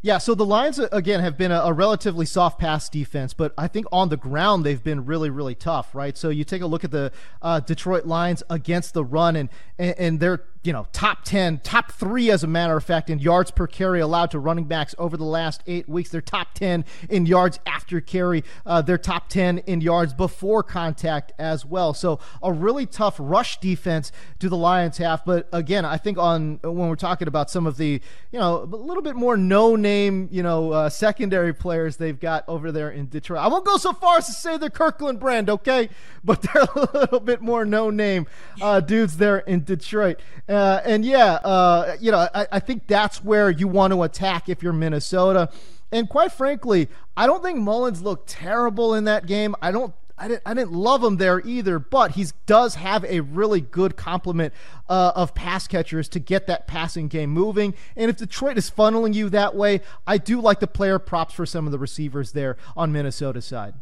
Yeah, 0.00 0.18
so 0.18 0.36
the 0.36 0.46
Lions 0.46 0.78
again 0.78 1.20
have 1.20 1.36
been 1.36 1.50
a, 1.50 1.58
a, 1.58 1.72
relatively 1.72 2.24
soft 2.24 2.60
pass 2.60 2.88
defense, 2.88 3.34
but 3.34 3.52
I 3.58 3.66
think 3.66 3.86
on 3.90 4.10
the 4.10 4.16
ground 4.16 4.64
they've 4.64 4.82
been 4.82 5.04
really, 5.04 5.28
really 5.28 5.56
tough, 5.56 5.92
right? 5.92 6.16
So 6.16 6.28
you 6.28 6.44
take 6.44 6.62
a 6.62 6.66
look 6.66 6.84
at 6.84 6.92
the 6.92 7.10
uh, 7.42 7.58
Detroit 7.58 8.06
Lions 8.06 8.44
against 8.48 8.94
the 8.94 9.04
run, 9.04 9.34
and, 9.34 9.48
and, 9.76 9.94
and 9.98 10.20
they're 10.20 10.44
you 10.64 10.72
know, 10.72 10.86
top 10.92 11.24
10, 11.24 11.60
top 11.60 11.92
three, 11.92 12.30
as 12.30 12.42
a 12.42 12.46
matter 12.46 12.76
of 12.76 12.84
fact, 12.84 13.08
in 13.10 13.18
yards 13.18 13.50
per 13.50 13.66
carry 13.66 14.00
allowed 14.00 14.30
to 14.32 14.38
running 14.38 14.64
backs 14.64 14.94
over 14.98 15.16
the 15.16 15.24
last 15.24 15.62
eight 15.66 15.88
weeks. 15.88 16.10
They're 16.10 16.20
top 16.20 16.54
10 16.54 16.84
in 17.08 17.26
yards 17.26 17.60
after 17.64 18.00
carry. 18.00 18.42
Uh, 18.66 18.82
they're 18.82 18.98
top 18.98 19.28
10 19.28 19.58
in 19.58 19.80
yards 19.80 20.12
before 20.12 20.62
contact 20.62 21.32
as 21.38 21.64
well. 21.64 21.94
So 21.94 22.18
a 22.42 22.52
really 22.52 22.86
tough 22.86 23.16
rush 23.18 23.60
defense 23.60 24.10
do 24.38 24.48
the 24.48 24.56
Lions 24.56 24.98
have. 24.98 25.24
But 25.24 25.48
again, 25.52 25.84
I 25.84 25.96
think 25.96 26.18
on 26.18 26.58
when 26.62 26.88
we're 26.88 26.96
talking 26.96 27.28
about 27.28 27.50
some 27.50 27.66
of 27.66 27.76
the, 27.76 28.00
you 28.32 28.38
know, 28.38 28.62
a 28.62 28.64
little 28.64 29.02
bit 29.02 29.14
more 29.14 29.36
no 29.36 29.76
name, 29.76 30.28
you 30.32 30.42
know, 30.42 30.72
uh, 30.72 30.88
secondary 30.88 31.54
players 31.54 31.96
they've 31.96 32.18
got 32.18 32.44
over 32.48 32.72
there 32.72 32.90
in 32.90 33.08
Detroit. 33.08 33.40
I 33.40 33.48
won't 33.48 33.64
go 33.64 33.76
so 33.76 33.92
far 33.92 34.18
as 34.18 34.26
to 34.26 34.32
say 34.32 34.56
they're 34.56 34.70
Kirkland 34.70 35.20
brand, 35.20 35.48
okay? 35.48 35.88
But 36.24 36.42
they're 36.52 36.62
a 36.74 36.98
little 36.98 37.20
bit 37.20 37.40
more 37.40 37.64
no 37.64 37.90
name 37.90 38.26
uh, 38.60 38.80
dudes 38.80 39.18
there 39.18 39.38
in 39.38 39.62
Detroit. 39.62 40.20
Uh, 40.48 40.80
and 40.84 41.04
yeah, 41.04 41.34
uh, 41.44 41.96
you 42.00 42.10
know, 42.10 42.28
I, 42.34 42.46
I 42.52 42.60
think 42.60 42.86
that's 42.86 43.22
where 43.22 43.50
you 43.50 43.68
want 43.68 43.92
to 43.92 44.02
attack 44.02 44.48
if 44.48 44.62
you're 44.62 44.72
Minnesota. 44.72 45.50
And 45.92 46.08
quite 46.08 46.32
frankly, 46.32 46.88
I 47.16 47.26
don't 47.26 47.42
think 47.42 47.58
Mullens 47.58 48.02
looked 48.02 48.28
terrible 48.28 48.94
in 48.94 49.04
that 49.04 49.26
game. 49.26 49.54
I 49.60 49.70
don't 49.70 49.94
I 50.20 50.28
didn't, 50.28 50.42
I 50.44 50.54
didn't 50.54 50.72
love 50.72 51.02
him 51.02 51.16
there 51.16 51.40
either, 51.40 51.78
but 51.78 52.12
he 52.12 52.26
does 52.46 52.74
have 52.74 53.04
a 53.04 53.20
really 53.20 53.60
good 53.60 53.96
complement 53.96 54.52
uh, 54.88 55.12
of 55.14 55.34
pass 55.34 55.66
catchers 55.66 56.08
to 56.10 56.18
get 56.18 56.46
that 56.48 56.66
passing 56.66 57.08
game 57.08 57.30
moving. 57.30 57.74
And 57.96 58.10
if 58.10 58.16
Detroit 58.16 58.58
is 58.58 58.70
funneling 58.70 59.14
you 59.14 59.28
that 59.30 59.54
way, 59.54 59.80
I 60.06 60.18
do 60.18 60.40
like 60.40 60.60
the 60.60 60.66
player 60.66 60.98
props 60.98 61.34
for 61.34 61.46
some 61.46 61.66
of 61.66 61.72
the 61.72 61.78
receivers 61.78 62.32
there 62.32 62.56
on 62.76 62.92
Minnesota's 62.92 63.44
side. 63.44 63.74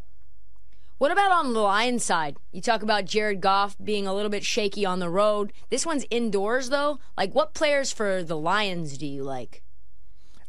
What 0.98 1.10
about 1.10 1.30
on 1.30 1.52
the 1.52 1.60
Lions 1.60 2.04
side? 2.04 2.38
You 2.52 2.62
talk 2.62 2.82
about 2.82 3.04
Jared 3.04 3.42
Goff 3.42 3.76
being 3.82 4.06
a 4.06 4.14
little 4.14 4.30
bit 4.30 4.44
shaky 4.44 4.86
on 4.86 4.98
the 4.98 5.10
road. 5.10 5.52
This 5.68 5.84
one's 5.84 6.06
indoors 6.10 6.70
though. 6.70 7.00
Like 7.18 7.34
what 7.34 7.52
players 7.52 7.92
for 7.92 8.22
the 8.22 8.36
Lions 8.36 8.96
do 8.96 9.06
you 9.06 9.22
like? 9.22 9.62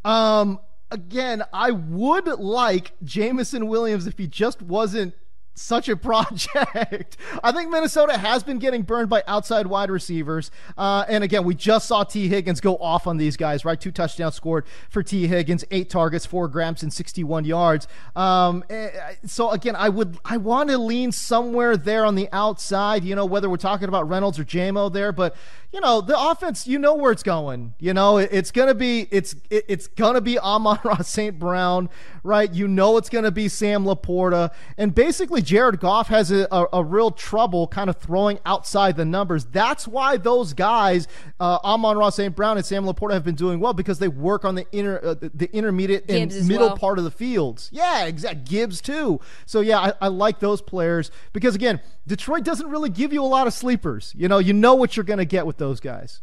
Um 0.05 0.59
again, 0.89 1.43
I 1.51 1.71
would 1.71 2.27
like 2.27 2.93
Jameson 3.03 3.67
Williams 3.67 4.07
if 4.07 4.17
he 4.17 4.27
just 4.27 4.61
wasn't 4.61 5.15
such 5.57 5.89
a 5.89 5.97
project. 5.97 7.17
I 7.43 7.51
think 7.51 7.69
Minnesota 7.69 8.17
has 8.17 8.43
been 8.43 8.59
getting 8.59 8.83
burned 8.83 9.09
by 9.09 9.23
outside 9.27 9.67
wide 9.67 9.89
receivers. 9.89 10.51
Uh, 10.77 11.05
and 11.07 11.23
again, 11.23 11.43
we 11.43 11.55
just 11.55 11.87
saw 11.87 12.03
Tee 12.03 12.27
Higgins 12.27 12.61
go 12.61 12.77
off 12.77 13.07
on 13.07 13.17
these 13.17 13.35
guys, 13.35 13.65
right? 13.65 13.79
Two 13.79 13.91
touchdowns 13.91 14.35
scored 14.35 14.65
for 14.89 15.03
Tee 15.03 15.27
Higgins, 15.27 15.65
eight 15.71 15.89
targets, 15.89 16.25
four 16.25 16.47
grams, 16.47 16.83
and 16.83 16.93
61 16.93 17.45
yards. 17.45 17.87
Um, 18.15 18.63
eh, 18.69 18.89
so 19.25 19.51
again, 19.51 19.75
I 19.75 19.89
would 19.89 20.17
I 20.23 20.37
want 20.37 20.69
to 20.69 20.77
lean 20.77 21.11
somewhere 21.11 21.75
there 21.75 22.05
on 22.05 22.15
the 22.15 22.29
outside. 22.31 23.03
You 23.03 23.15
know, 23.15 23.25
whether 23.25 23.49
we're 23.49 23.57
talking 23.57 23.87
about 23.87 24.07
Reynolds 24.07 24.39
or 24.39 24.45
JMO 24.45 24.91
there, 24.91 25.11
but 25.11 25.35
you 25.73 25.81
know 25.81 25.99
the 25.99 26.17
offense 26.17 26.65
you 26.65 26.79
know 26.79 26.95
where 26.95 27.11
it's 27.11 27.23
going 27.23 27.73
you 27.77 27.93
know 27.93 28.17
it, 28.17 28.29
it's 28.31 28.51
gonna 28.51 28.73
be 28.73 29.07
it's 29.11 29.35
it, 29.49 29.65
it's 29.67 29.87
gonna 29.87 30.21
be 30.21 30.39
Amon-Ra 30.39 30.97
St. 31.01 31.37
Brown 31.37 31.89
right 32.23 32.51
you 32.53 32.67
know 32.67 32.95
it's 32.97 33.09
gonna 33.09 33.31
be 33.31 33.49
Sam 33.49 33.83
LaPorta 33.83 34.51
and 34.77 34.95
basically 34.95 35.41
Jared 35.41 35.79
Goff 35.81 36.07
has 36.07 36.31
a, 36.31 36.47
a, 36.51 36.67
a 36.73 36.83
real 36.83 37.11
trouble 37.11 37.67
kind 37.67 37.89
of 37.89 37.97
throwing 37.97 38.39
outside 38.45 38.95
the 38.95 39.03
numbers 39.03 39.45
that's 39.45 39.87
why 39.87 40.15
those 40.15 40.53
guys 40.53 41.07
uh, 41.39 41.59
Amon-Ra 41.63 42.11
St. 42.11 42.33
Brown 42.33 42.55
and 42.57 42.65
Sam 42.65 42.85
LaPorta 42.85 43.13
have 43.13 43.25
been 43.25 43.35
doing 43.35 43.59
well 43.59 43.73
because 43.73 43.99
they 43.99 44.07
work 44.07 44.45
on 44.45 44.55
the 44.55 44.65
inner 44.71 44.99
uh, 45.03 45.15
the 45.19 45.49
intermediate 45.53 46.07
Gibbs 46.07 46.37
and 46.37 46.47
middle 46.47 46.67
well. 46.67 46.77
part 46.77 46.97
of 46.97 47.03
the 47.03 47.11
fields 47.11 47.69
yeah 47.73 48.05
exact 48.05 48.45
Gibbs 48.45 48.79
too 48.79 49.19
so 49.45 49.59
yeah 49.59 49.79
I, 49.79 49.93
I 50.01 50.07
like 50.07 50.39
those 50.39 50.61
players 50.61 51.11
because 51.33 51.55
again 51.55 51.81
Detroit 52.07 52.43
doesn't 52.43 52.69
really 52.69 52.89
give 52.89 53.11
you 53.11 53.21
a 53.21 53.27
lot 53.27 53.47
of 53.47 53.53
sleepers 53.53 54.13
you 54.15 54.29
know 54.29 54.37
you 54.37 54.53
know 54.53 54.75
what 54.75 54.95
you're 54.95 55.03
gonna 55.03 55.25
get 55.25 55.45
with 55.45 55.56
those 55.57 55.79
guys 55.79 56.21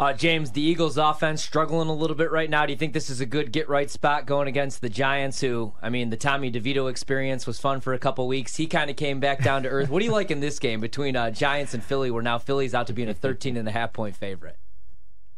Uh, 0.00 0.12
James, 0.12 0.52
the 0.52 0.60
Eagles' 0.60 0.96
offense 0.96 1.42
struggling 1.42 1.88
a 1.88 1.92
little 1.92 2.14
bit 2.14 2.30
right 2.30 2.48
now. 2.48 2.64
Do 2.64 2.72
you 2.72 2.78
think 2.78 2.92
this 2.92 3.10
is 3.10 3.20
a 3.20 3.26
good 3.26 3.50
get 3.50 3.68
right 3.68 3.90
spot 3.90 4.26
going 4.26 4.46
against 4.46 4.80
the 4.80 4.88
Giants? 4.88 5.40
Who, 5.40 5.74
I 5.82 5.90
mean, 5.90 6.10
the 6.10 6.16
Tommy 6.16 6.52
DeVito 6.52 6.88
experience 6.88 7.48
was 7.48 7.58
fun 7.58 7.80
for 7.80 7.94
a 7.94 7.98
couple 7.98 8.28
weeks. 8.28 8.54
He 8.54 8.68
kind 8.68 8.90
of 8.90 8.96
came 8.96 9.18
back 9.18 9.42
down 9.42 9.64
to 9.64 9.68
earth. 9.68 9.90
What 9.90 9.98
do 9.98 10.04
you 10.04 10.12
like 10.12 10.30
in 10.30 10.38
this 10.38 10.60
game 10.60 10.78
between 10.80 11.16
uh, 11.16 11.32
Giants 11.32 11.74
and 11.74 11.82
Philly, 11.82 12.12
where 12.12 12.22
now 12.22 12.38
Philly's 12.38 12.74
out 12.74 12.86
to 12.86 12.92
being 12.92 13.08
a 13.08 13.14
13 13.14 13.56
and 13.56 13.66
a 13.66 13.72
half 13.72 13.92
point 13.92 14.14
favorite? 14.14 14.56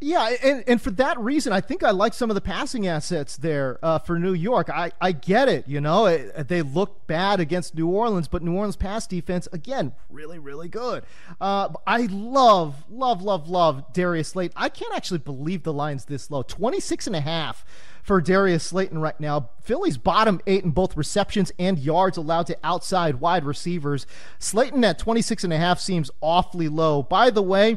Yeah, 0.03 0.35
and, 0.43 0.65
and 0.67 0.81
for 0.81 0.91
that 0.93 1.19
reason, 1.19 1.53
I 1.53 1.61
think 1.61 1.83
I 1.83 1.91
like 1.91 2.15
some 2.15 2.31
of 2.31 2.35
the 2.35 2.41
passing 2.41 2.87
assets 2.87 3.37
there 3.37 3.79
uh, 3.83 3.99
for 3.99 4.19
New 4.19 4.33
York. 4.33 4.71
I, 4.71 4.93
I 4.99 5.13
get 5.13 5.51
it, 5.51 5.69
you 5.69 5.79
know, 5.83 6.07
it, 6.07 6.49
they 6.49 6.63
look 6.63 7.07
bad 7.07 7.39
against 7.39 7.75
New 7.75 7.87
Orleans, 7.87 8.27
but 8.27 8.43
New 8.43 8.55
Orleans 8.55 8.77
pass 8.77 9.07
defense, 9.07 9.47
again, 9.53 9.93
really, 10.09 10.39
really 10.39 10.69
good. 10.69 11.05
Uh, 11.39 11.69
I 11.87 12.07
love, 12.07 12.83
love, 12.89 13.21
love, 13.21 13.51
love 13.51 13.93
Darius 13.93 14.29
Slayton. 14.29 14.55
I 14.57 14.71
can't 14.71 14.95
actually 14.97 15.19
believe 15.19 15.65
the 15.65 15.73
line's 15.73 16.07
this 16.07 16.31
low 16.31 16.43
26 16.43 17.07
and 17.07 17.17
a 17.17 17.21
half 17.21 17.63
for 18.03 18.23
Darius 18.23 18.65
Slayton 18.65 19.01
right 19.01 19.21
now. 19.21 19.51
Philly's 19.63 19.99
bottom 19.99 20.41
eight 20.47 20.65
in 20.65 20.71
both 20.71 20.97
receptions 20.97 21.53
and 21.59 21.79
yards 21.79 22.17
allowed 22.17 22.47
to 22.47 22.57
outside 22.65 23.17
wide 23.17 23.45
receivers. 23.45 24.07
Slayton 24.39 24.83
at 24.83 24.99
26 24.99 25.45
and 25.45 25.53
a 25.53 25.59
half 25.59 25.79
seems 25.79 26.11
awfully 26.23 26.69
low. 26.69 27.03
By 27.03 27.29
the 27.29 27.43
way, 27.43 27.73
uh, 27.73 27.77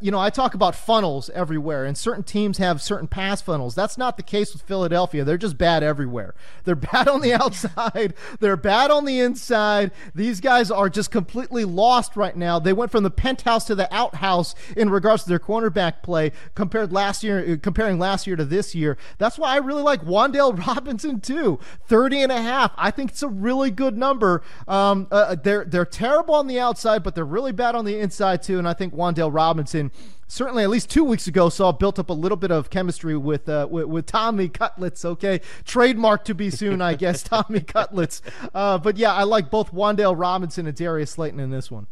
you 0.00 0.10
know, 0.10 0.18
I 0.18 0.28
talk 0.28 0.54
about 0.54 0.74
funnels 0.74 1.30
everywhere, 1.30 1.86
and 1.86 1.96
certain 1.96 2.22
teams 2.22 2.58
have 2.58 2.82
certain 2.82 3.08
pass 3.08 3.40
funnels. 3.40 3.74
That's 3.74 3.96
not 3.96 4.18
the 4.18 4.22
case 4.22 4.52
with 4.52 4.62
Philadelphia. 4.62 5.24
They're 5.24 5.38
just 5.38 5.56
bad 5.56 5.82
everywhere. 5.82 6.34
They're 6.64 6.74
bad 6.74 7.08
on 7.08 7.22
the 7.22 7.32
outside, 7.32 8.12
they're 8.40 8.56
bad 8.56 8.90
on 8.90 9.06
the 9.06 9.20
inside. 9.20 9.90
These 10.14 10.40
guys 10.40 10.70
are 10.70 10.90
just 10.90 11.10
completely 11.10 11.64
lost 11.64 12.14
right 12.14 12.36
now. 12.36 12.58
They 12.58 12.74
went 12.74 12.90
from 12.90 13.04
the 13.04 13.10
penthouse 13.10 13.64
to 13.66 13.74
the 13.74 13.92
outhouse 13.94 14.54
in 14.76 14.90
regards 14.90 15.22
to 15.22 15.30
their 15.30 15.38
cornerback 15.38 16.02
play 16.02 16.32
compared 16.54 16.92
last 16.92 17.24
year, 17.24 17.54
uh, 17.54 17.56
comparing 17.62 17.98
last 17.98 18.26
year 18.26 18.36
to 18.36 18.44
this 18.44 18.74
year. 18.74 18.98
That's 19.16 19.38
why 19.38 19.54
I 19.54 19.56
really 19.58 19.82
like 19.82 20.02
Wandale 20.02 20.58
Robinson 20.66 21.20
too. 21.20 21.58
30 21.86 22.22
and 22.22 22.32
a 22.32 22.42
half. 22.42 22.72
I 22.76 22.90
think 22.90 23.12
it's 23.12 23.22
a 23.22 23.28
really 23.28 23.70
good 23.70 23.96
number. 23.96 24.42
Um, 24.66 25.06
uh, 25.10 25.36
they're 25.36 25.64
they're 25.64 25.86
terrible 25.86 26.34
on 26.34 26.48
the 26.48 26.60
outside, 26.60 27.02
but 27.02 27.14
they're 27.14 27.24
really 27.24 27.52
bad 27.52 27.74
on 27.74 27.86
the 27.86 27.98
inside 27.98 28.42
too. 28.42 28.58
And 28.58 28.68
I 28.68 28.74
think 28.74 28.94
Wan'Dale 28.94 29.32
Robinson 29.32 29.77
certainly 30.26 30.62
at 30.62 30.70
least 30.70 30.90
two 30.90 31.04
weeks 31.04 31.26
ago 31.26 31.48
saw 31.48 31.72
built 31.72 31.98
up 31.98 32.10
a 32.10 32.12
little 32.12 32.36
bit 32.36 32.50
of 32.50 32.70
chemistry 32.70 33.16
with 33.16 33.48
uh, 33.48 33.66
with, 33.70 33.86
with 33.86 34.06
Tommy 34.06 34.48
Cutlets. 34.48 35.04
Okay, 35.04 35.40
trademark 35.64 36.24
to 36.26 36.34
be 36.34 36.50
soon, 36.50 36.80
I 36.80 36.94
guess. 36.94 37.22
Tommy 37.28 37.60
Cutlets. 37.60 38.22
Uh, 38.54 38.78
but 38.78 38.96
yeah, 38.96 39.12
I 39.12 39.24
like 39.24 39.50
both 39.50 39.72
Wan'Dale 39.72 40.18
Robinson 40.18 40.66
and 40.66 40.76
Darius 40.76 41.12
Slayton 41.12 41.40
in 41.40 41.50
this 41.50 41.70
one. 41.70 41.86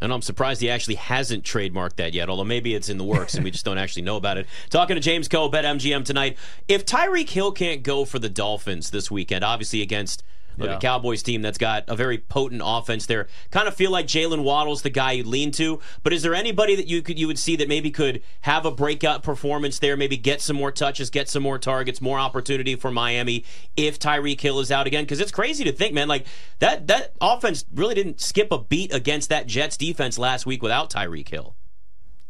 And 0.00 0.12
I'm 0.12 0.22
surprised 0.22 0.60
he 0.60 0.70
actually 0.70 0.94
hasn't 0.94 1.42
trademarked 1.42 1.96
that 1.96 2.14
yet, 2.14 2.28
although 2.28 2.44
maybe 2.44 2.74
it's 2.74 2.88
in 2.88 2.98
the 2.98 3.04
works 3.04 3.34
and 3.34 3.42
we 3.42 3.50
just 3.50 3.64
don't 3.64 3.78
actually 3.78 4.02
know 4.02 4.16
about 4.16 4.38
it. 4.38 4.46
Talking 4.70 4.94
to 4.94 5.00
James 5.00 5.26
Koh, 5.26 5.48
Bet 5.48 5.64
MGM 5.64 6.04
tonight. 6.04 6.38
If 6.68 6.86
Tyreek 6.86 7.30
Hill 7.30 7.50
can't 7.50 7.82
go 7.82 8.04
for 8.04 8.20
the 8.20 8.28
Dolphins 8.28 8.90
this 8.90 9.10
weekend, 9.10 9.44
obviously 9.44 9.82
against 9.82 10.22
look, 10.58 10.68
Yeah. 10.68 10.76
a 10.76 10.80
Cowboys 10.80 11.22
team 11.22 11.40
that's 11.42 11.58
got 11.58 11.84
a 11.88 11.96
very 11.96 12.18
potent 12.18 12.60
offense 12.64 13.06
there, 13.06 13.28
kind 13.50 13.66
of 13.68 13.74
feel 13.74 13.90
like 13.90 14.06
Jaylen 14.06 14.42
Waddle's 14.42 14.82
the 14.82 14.90
guy 14.90 15.12
you 15.12 15.24
lean 15.24 15.50
to. 15.52 15.80
But 16.02 16.12
is 16.12 16.22
there 16.22 16.34
anybody 16.34 16.74
that 16.76 16.86
you 16.88 17.00
could 17.02 17.18
you 17.18 17.26
would 17.26 17.38
see 17.38 17.56
that 17.56 17.68
maybe 17.68 17.90
could 17.90 18.22
have 18.42 18.66
a 18.66 18.70
breakout 18.70 19.22
performance 19.22 19.78
there, 19.78 19.96
maybe 19.96 20.16
get 20.16 20.40
some 20.40 20.56
more 20.56 20.72
touches, 20.72 21.10
get 21.10 21.28
some 21.28 21.42
more 21.42 21.58
targets, 21.58 22.00
more 22.00 22.18
opportunity 22.18 22.74
for 22.76 22.90
Miami 22.90 23.44
if 23.76 23.98
Tyreek 23.98 24.40
Hill 24.40 24.60
is 24.60 24.70
out 24.70 24.86
again? 24.86 25.04
Because 25.04 25.20
it's 25.20 25.32
crazy 25.32 25.64
to 25.64 25.72
think, 25.72 25.94
man, 25.94 26.08
like 26.08 26.26
that 26.58 26.86
that 26.88 27.14
offense 27.20 27.64
really 27.74 27.94
didn't 27.94 28.20
skip 28.20 28.52
a 28.52 28.58
beat 28.58 28.92
against 28.92 29.28
that 29.28 29.46
Jets 29.46 29.76
defense 29.76 30.18
last 30.18 30.46
week 30.46 30.62
without 30.62 30.90
Tyreek 30.90 31.28
Hill. 31.28 31.54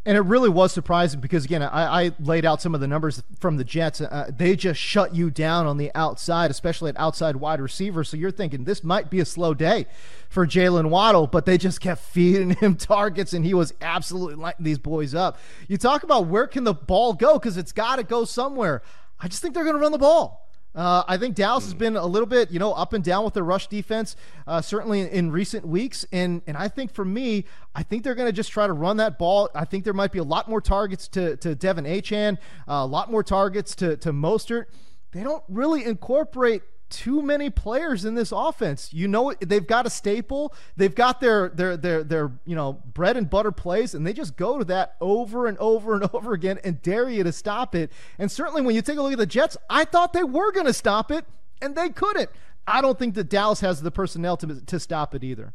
And 0.09 0.17
it 0.17 0.23
really 0.23 0.49
was 0.49 0.73
surprising 0.73 1.21
because 1.21 1.45
again, 1.45 1.63
I, 1.63 2.05
I 2.05 2.13
laid 2.19 2.47
out 2.47 2.63
some 2.63 2.75
of 2.75 2.81
the 2.81 2.89
numbers 2.89 3.23
from 3.39 3.59
the 3.59 3.63
Jets. 3.63 4.01
Uh, 4.01 4.31
they 4.35 4.57
just 4.57 4.81
shut 4.81 5.15
you 5.15 5.31
down 5.31 5.67
on 5.67 5.77
the 5.77 5.91
outside, 5.95 6.51
especially 6.51 6.89
at 6.89 6.99
outside 6.99 7.37
wide 7.37 7.61
receiver. 7.61 8.03
So 8.05 8.17
you're 8.17 8.31
thinking 8.31 8.65
this 8.65 8.83
might 8.83 9.11
be 9.11 9.21
a 9.21 9.27
slow 9.27 9.53
day 9.53 9.85
for 10.31 10.47
Jaylen 10.47 10.89
Waddle, 10.89 11.27
but 11.27 11.45
they 11.45 11.59
just 11.59 11.83
kept 11.83 12.01
feeding 12.05 12.53
him 12.53 12.77
targets, 12.77 13.35
and 13.35 13.45
he 13.45 13.53
was 13.53 13.75
absolutely 13.83 14.37
lighting 14.37 14.65
these 14.65 14.79
boys 14.79 15.15
up. 15.15 15.39
You 15.67 15.77
talk 15.77 16.05
about 16.05 16.27
where 16.27 16.47
can 16.47 16.65
the 16.65 16.73
ball 16.73 17.13
go 17.13 17.39
because 17.39 17.59
it's 17.59 17.73
got 17.73 17.97
to 17.97 18.03
go 18.03 18.25
somewhere. 18.25 18.81
I 19.21 19.29
just 19.29 19.43
think 19.43 19.53
they're 19.53 19.63
going 19.63 19.77
to 19.77 19.83
run 19.83 19.93
the 19.93 19.99
ball. 19.99 20.48
Uh, 20.79 21.03
I 21.09 21.17
think 21.17 21.35
Dallas 21.35 21.65
has 21.65 21.75
been 21.75 21.97
a 21.97 22.07
little 22.07 22.29
bit, 22.29 22.53
you 22.53 22.61
know, 22.61 22.73
up 22.73 22.93
and 22.93 23.03
down 23.03 23.25
with 23.25 23.35
their 23.35 23.43
rush 23.43 23.67
defense, 23.67 24.15
uh, 24.47 24.61
certainly 24.61 25.01
in, 25.01 25.09
in 25.09 25.33
recent 25.33 25.67
weeks. 25.67 26.07
And 26.13 26.41
and 26.47 26.57
I 26.57 26.69
think 26.69 26.93
for 26.95 27.05
me, 27.05 27.47
I 27.75 27.83
think 27.83 28.05
they're 28.05 28.15
going 28.15 28.29
to 28.29 28.33
just 28.33 28.53
try 28.53 28.69
to 28.69 28.73
run 28.73 28.99
that 28.99 29.19
ball. 29.19 29.51
I 29.57 29.65
think 29.65 29.83
there 29.83 29.93
might 29.93 30.13
be 30.13 30.21
a 30.21 30.25
lot 30.25 30.49
more 30.49 30.61
targets 30.61 31.09
to 31.09 31.37
to 31.39 31.57
De'Von 31.57 31.85
Achane, 31.85 32.39
uh, 32.69 32.75
a 32.75 32.87
lot 32.87 33.11
more 33.11 33.25
targets 33.25 33.75
to 33.77 33.97
to 33.97 34.13
Mostert. 34.13 34.67
They 35.11 35.25
don't 35.25 35.43
really 35.49 35.85
incorporate 35.85 36.63
too 36.91 37.23
many 37.23 37.51
players 37.51 38.05
in 38.05 38.15
this 38.15 38.33
offense. 38.33 38.93
You 38.93 39.09
know, 39.09 39.33
they've 39.41 39.67
got 39.67 39.87
a 39.87 39.91
staple. 39.91 40.55
They've 40.77 40.95
got 40.95 41.21
their 41.21 41.49
their 41.49 41.77
their 41.77 42.05
their 42.05 42.33
you 42.45 42.57
know 42.57 42.83
bread 42.95 43.17
and 43.17 43.29
butter 43.29 43.53
plays, 43.53 43.95
and 43.95 44.07
they 44.07 44.13
just 44.13 44.37
go 44.37 44.59
to 44.59 44.65
that 44.67 44.97
over 45.01 45.47
and 45.47 45.59
over 45.59 45.95
and 45.95 46.09
over 46.15 46.33
again 46.33 46.59
and 46.65 46.81
dare 46.83 47.09
you 47.09 47.25
to 47.25 47.33
stop 47.33 47.75
it. 47.75 47.93
And 48.19 48.31
certainly, 48.31 48.63
when 48.63 48.75
you 48.75 48.83
take 48.83 48.99
a 48.99 49.03
look 49.03 49.13
at 49.13 49.19
the 49.19 49.27
Jets, 49.27 49.57
I 49.69 49.85
thought 49.85 50.13
they 50.13 50.25
were 50.25 50.53
going 50.53 50.67
to 50.67 50.73
stop 50.73 51.11
it, 51.11 51.25
and 51.61 51.77
they 51.77 51.91
couldn't. 51.91 52.31
I 52.67 52.81
don't 52.81 52.99
think 52.99 53.15
that 53.15 53.29
Dallas 53.29 53.61
has 53.61 53.83
the 53.83 53.91
personnel 53.91 54.37
to 54.39 54.61
to 54.61 54.81
stop 54.81 55.15
it 55.15 55.25
either. 55.25 55.55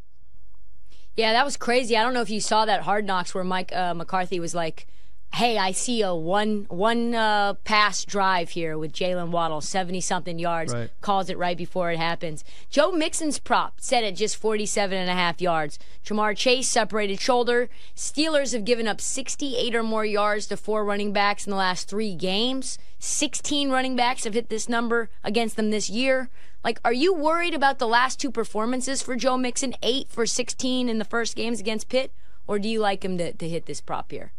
Yeah, 1.15 1.33
that 1.33 1.45
was 1.45 1.57
crazy. 1.57 1.95
I 1.95 2.01
don't 2.01 2.13
know 2.13 2.21
if 2.21 2.29
you 2.31 2.41
saw 2.41 2.65
that 2.65 2.81
Hard 2.81 3.05
Knocks 3.05 3.35
where 3.35 3.43
Mike 3.43 3.71
uh, 3.75 3.93
McCarthy 3.93 4.39
was 4.39 4.55
like, 4.55 4.87
"Hey, 5.33 5.57
I 5.57 5.71
see 5.71 6.01
a 6.01 6.13
one 6.13 6.65
one 6.69 7.15
uh, 7.15 7.55
pass 7.63 8.05
drive 8.05 8.51
here 8.51 8.77
with 8.77 8.93
Jaylen 8.93 9.29
Waddle, 9.29 9.61
seventy 9.61 9.99
something 9.99 10.39
yards." 10.39 10.73
Right. 10.73 10.89
Calls 11.01 11.29
it 11.29 11.37
right 11.37 11.57
before 11.57 11.91
it 11.91 11.97
happens. 11.97 12.43
Joe 12.69 12.91
Mixon's 12.91 13.39
prop 13.39 13.81
set 13.81 14.03
at 14.03 14.15
just 14.15 14.35
47 14.37 14.97
and 14.97 15.09
a 15.09 15.13
half 15.13 15.41
yards. 15.41 15.79
Ja'Marr 16.05 16.37
Chase 16.37 16.67
separated 16.67 17.19
shoulder. 17.19 17.69
Steelers 17.95 18.53
have 18.53 18.65
given 18.65 18.87
up 18.87 19.01
68 19.01 19.75
or 19.75 19.83
more 19.83 20.05
yards 20.05 20.47
to 20.47 20.57
four 20.57 20.85
running 20.85 21.11
backs 21.11 21.45
in 21.45 21.51
the 21.51 21.57
last 21.57 21.87
three 21.89 22.15
games. 22.15 22.77
16 22.99 23.69
running 23.69 23.95
backs 23.95 24.23
have 24.23 24.33
hit 24.33 24.49
this 24.49 24.69
number 24.69 25.09
against 25.23 25.55
them 25.55 25.71
this 25.71 25.89
year. 25.89 26.29
Like, 26.63 26.79
are 26.85 26.93
you 26.93 27.13
worried 27.13 27.53
about 27.53 27.79
the 27.79 27.87
last 27.87 28.19
two 28.19 28.31
performances 28.31 29.01
for 29.01 29.15
Joe 29.15 29.37
Mixon? 29.37 29.75
Eight 29.83 30.09
for 30.09 30.25
16 30.25 30.87
in 30.87 30.99
the 30.99 31.05
first 31.05 31.35
games 31.35 31.59
against 31.59 31.89
Pitt? 31.89 32.13
Or 32.47 32.59
do 32.59 32.69
you 32.69 32.79
like 32.79 33.03
him 33.03 33.17
to, 33.17 33.33
to 33.33 33.49
hit 33.49 33.65
this 33.65 33.81
prop 33.81 34.11
here? 34.11 34.31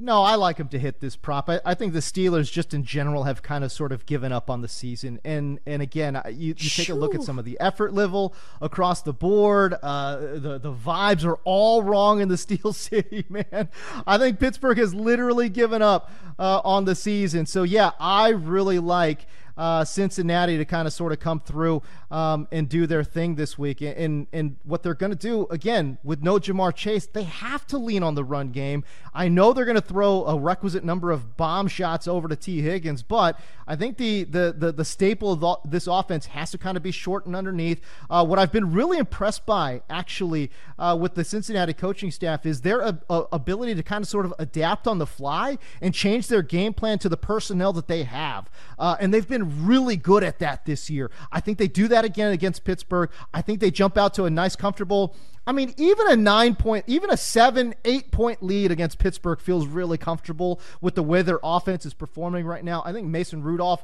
No, 0.00 0.22
I 0.22 0.36
like 0.36 0.58
him 0.58 0.68
to 0.68 0.78
hit 0.78 1.00
this 1.00 1.16
prop. 1.16 1.50
I, 1.50 1.60
I 1.64 1.74
think 1.74 1.92
the 1.92 1.98
Steelers, 1.98 2.52
just 2.52 2.72
in 2.72 2.84
general, 2.84 3.24
have 3.24 3.42
kind 3.42 3.64
of 3.64 3.72
sort 3.72 3.90
of 3.90 4.06
given 4.06 4.30
up 4.30 4.48
on 4.48 4.60
the 4.60 4.68
season. 4.68 5.18
And 5.24 5.58
and 5.66 5.82
again, 5.82 6.20
you, 6.28 6.54
you 6.56 6.70
take 6.70 6.88
a 6.88 6.94
look 6.94 7.16
at 7.16 7.24
some 7.24 7.36
of 7.36 7.44
the 7.44 7.58
effort 7.58 7.92
level 7.92 8.32
across 8.60 9.02
the 9.02 9.12
board. 9.12 9.74
Uh, 9.82 10.16
the 10.16 10.60
the 10.62 10.72
vibes 10.72 11.24
are 11.24 11.38
all 11.42 11.82
wrong 11.82 12.20
in 12.20 12.28
the 12.28 12.36
Steel 12.38 12.72
City, 12.72 13.24
man. 13.28 13.70
I 14.06 14.18
think 14.18 14.38
Pittsburgh 14.38 14.78
has 14.78 14.94
literally 14.94 15.48
given 15.48 15.82
up 15.82 16.12
uh, 16.38 16.60
on 16.64 16.84
the 16.84 16.94
season. 16.94 17.46
So 17.46 17.64
yeah, 17.64 17.90
I 17.98 18.28
really 18.28 18.78
like. 18.78 19.26
Uh, 19.56 19.84
Cincinnati 19.84 20.56
to 20.56 20.64
kind 20.64 20.86
of 20.86 20.92
sort 20.94 21.10
of 21.10 21.18
come 21.18 21.40
through 21.40 21.82
um, 22.10 22.48
and 22.50 22.68
do 22.68 22.86
their 22.86 23.04
thing 23.04 23.34
this 23.34 23.58
week. 23.58 23.80
And 23.80 24.26
and 24.32 24.56
what 24.64 24.82
they're 24.82 24.94
going 24.94 25.12
to 25.12 25.16
do 25.16 25.46
again 25.50 25.98
with 26.02 26.22
no 26.22 26.38
Ja'Marr 26.38 26.74
Chase, 26.74 27.06
they 27.06 27.24
have 27.24 27.66
to 27.68 27.78
lean 27.78 28.02
on 28.02 28.14
the 28.14 28.24
run 28.24 28.50
game. 28.50 28.84
I 29.14 29.28
know 29.28 29.52
they're 29.52 29.64
going 29.64 29.74
to 29.74 29.80
throw 29.80 30.24
a 30.26 30.38
requisite 30.38 30.84
number 30.84 31.10
of 31.10 31.36
bomb 31.36 31.68
shots 31.68 32.06
over 32.08 32.28
to 32.28 32.36
Tee 32.36 32.62
Higgins, 32.62 33.02
but 33.02 33.38
I 33.66 33.76
think 33.76 33.96
the 33.96 34.24
the 34.24 34.54
the, 34.56 34.72
the 34.72 34.84
staple 34.84 35.32
of 35.32 35.40
the, 35.40 35.56
this 35.68 35.86
offense 35.86 36.26
has 36.26 36.50
to 36.52 36.58
kind 36.58 36.76
of 36.76 36.82
be 36.82 36.92
short 36.92 37.26
and 37.26 37.36
underneath. 37.36 37.80
Uh, 38.08 38.24
what 38.24 38.38
I've 38.38 38.52
been 38.52 38.72
really 38.72 38.98
impressed 38.98 39.44
by 39.46 39.82
actually 39.90 40.50
uh, 40.78 40.96
with 40.98 41.14
the 41.14 41.24
Cincinnati 41.24 41.72
coaching 41.72 42.10
staff 42.10 42.46
is 42.46 42.62
their 42.62 42.82
uh, 42.82 42.92
uh, 43.10 43.24
ability 43.32 43.74
to 43.74 43.82
kind 43.82 44.02
of 44.02 44.08
sort 44.08 44.26
of 44.26 44.34
adapt 44.38 44.86
on 44.86 44.98
the 44.98 45.06
fly 45.06 45.58
and 45.80 45.94
change 45.94 46.28
their 46.28 46.42
game 46.42 46.72
plan 46.72 46.98
to 47.00 47.08
the 47.08 47.16
personnel 47.16 47.72
that 47.72 47.88
they 47.88 48.04
have. 48.04 48.48
Uh, 48.78 48.96
and 49.00 49.12
they've 49.12 49.28
been 49.28 49.66
really 49.66 49.96
good 49.96 50.22
at 50.22 50.38
that 50.38 50.64
this 50.64 50.88
year. 50.88 51.10
I 51.32 51.40
think 51.40 51.58
they 51.58 51.68
do 51.68 51.88
that 51.88 51.97
again 52.04 52.32
against 52.32 52.64
Pittsburgh. 52.64 53.10
I 53.32 53.42
think 53.42 53.60
they 53.60 53.70
jump 53.70 53.96
out 53.98 54.14
to 54.14 54.24
a 54.24 54.30
nice, 54.30 54.56
comfortable 54.56 55.14
I 55.48 55.52
mean, 55.52 55.72
even 55.78 56.10
a 56.10 56.14
nine 56.14 56.56
point, 56.56 56.84
even 56.86 57.08
a 57.08 57.16
seven, 57.16 57.74
eight 57.86 58.10
point 58.10 58.42
lead 58.42 58.70
against 58.70 58.98
Pittsburgh 58.98 59.40
feels 59.40 59.66
really 59.66 59.96
comfortable 59.96 60.60
with 60.82 60.94
the 60.94 61.02
way 61.02 61.22
their 61.22 61.40
offense 61.42 61.86
is 61.86 61.94
performing 61.94 62.44
right 62.44 62.62
now. 62.62 62.82
I 62.84 62.92
think 62.92 63.06
Mason 63.06 63.42
Rudolph. 63.42 63.82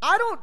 I 0.00 0.16
don't. 0.16 0.40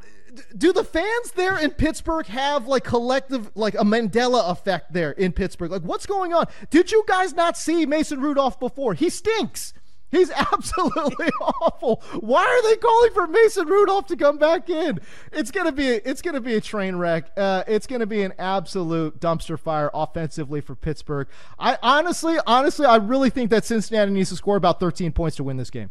Do 0.58 0.74
the 0.74 0.84
fans 0.84 1.32
there 1.36 1.58
in 1.58 1.72
Pittsburgh 1.72 2.26
have 2.26 2.68
like 2.68 2.84
collective, 2.84 3.52
like 3.56 3.76
a 3.76 3.86
Mandela 3.86 4.52
effect 4.52 4.92
there 4.92 5.12
in 5.12 5.32
Pittsburgh? 5.32 5.72
Like, 5.72 5.84
what's 5.84 6.06
going 6.06 6.34
on? 6.34 6.48
Did 6.70 6.92
you 6.92 7.06
guys 7.08 7.34
not 7.34 7.56
see 7.56 7.86
Mason 7.86 8.20
Rudolph 8.20 8.60
before? 8.60 8.96
He 8.96 9.10
stinks. 9.10 9.74
He's 10.14 10.30
absolutely 10.54 11.30
awful. 11.42 12.04
Why 12.20 12.44
are 12.46 12.70
they 12.70 12.76
calling 12.78 13.12
for 13.14 13.26
Mason 13.26 13.68
Rudolph 13.68 14.06
to 14.08 14.16
come 14.16 14.38
back 14.38 14.70
in? 14.70 15.00
It's 15.32 15.50
gonna 15.50 15.72
be 15.72 15.88
it's 15.88 16.22
gonna 16.22 16.40
be 16.40 16.54
a 16.54 16.62
train 16.62 16.96
wreck. 16.96 17.32
Uh, 17.36 17.64
it's 17.68 17.88
gonna 17.88 18.06
be 18.06 18.22
an 18.22 18.34
absolute 18.38 19.20
dumpster 19.20 19.60
fire 19.60 19.90
offensively 19.92 20.62
for 20.62 20.76
Pittsburgh. 20.76 21.28
I 21.58 21.80
honestly, 21.82 22.38
honestly, 22.46 22.86
I 22.86 22.98
really 22.98 23.32
think 23.32 23.50
that 23.50 23.66
Cincinnati 23.66 24.12
needs 24.12 24.30
to 24.30 24.36
score 24.36 24.56
about 24.56 24.80
13 24.80 25.12
points 25.14 25.38
to 25.38 25.44
win 25.44 25.58
this 25.58 25.72
game. 25.72 25.90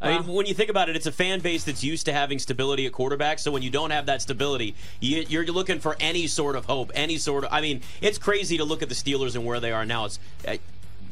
I 0.00 0.18
mean, 0.18 0.26
when 0.34 0.46
you 0.46 0.54
think 0.54 0.68
about 0.68 0.88
it, 0.88 0.96
it's 0.96 1.06
a 1.06 1.12
fan 1.12 1.38
base 1.38 1.62
that's 1.62 1.84
used 1.84 2.06
to 2.06 2.12
having 2.12 2.40
stability 2.40 2.86
at 2.86 2.92
quarterback. 2.92 3.38
So 3.38 3.52
when 3.52 3.62
you 3.62 3.70
don't 3.70 3.92
have 3.92 4.06
that 4.06 4.20
stability, 4.20 4.74
you, 4.98 5.24
you're 5.28 5.46
looking 5.46 5.78
for 5.78 5.96
any 6.00 6.26
sort 6.26 6.56
of 6.56 6.64
hope, 6.64 6.90
any 6.96 7.18
sort 7.18 7.44
of. 7.44 7.52
I 7.52 7.60
mean, 7.60 7.82
it's 8.00 8.18
crazy 8.18 8.56
to 8.58 8.64
look 8.64 8.82
at 8.82 8.88
the 8.88 8.96
Steelers 8.96 9.36
and 9.36 9.44
where 9.44 9.60
they 9.60 9.70
are 9.70 9.86
now. 9.86 10.06
It's 10.06 10.18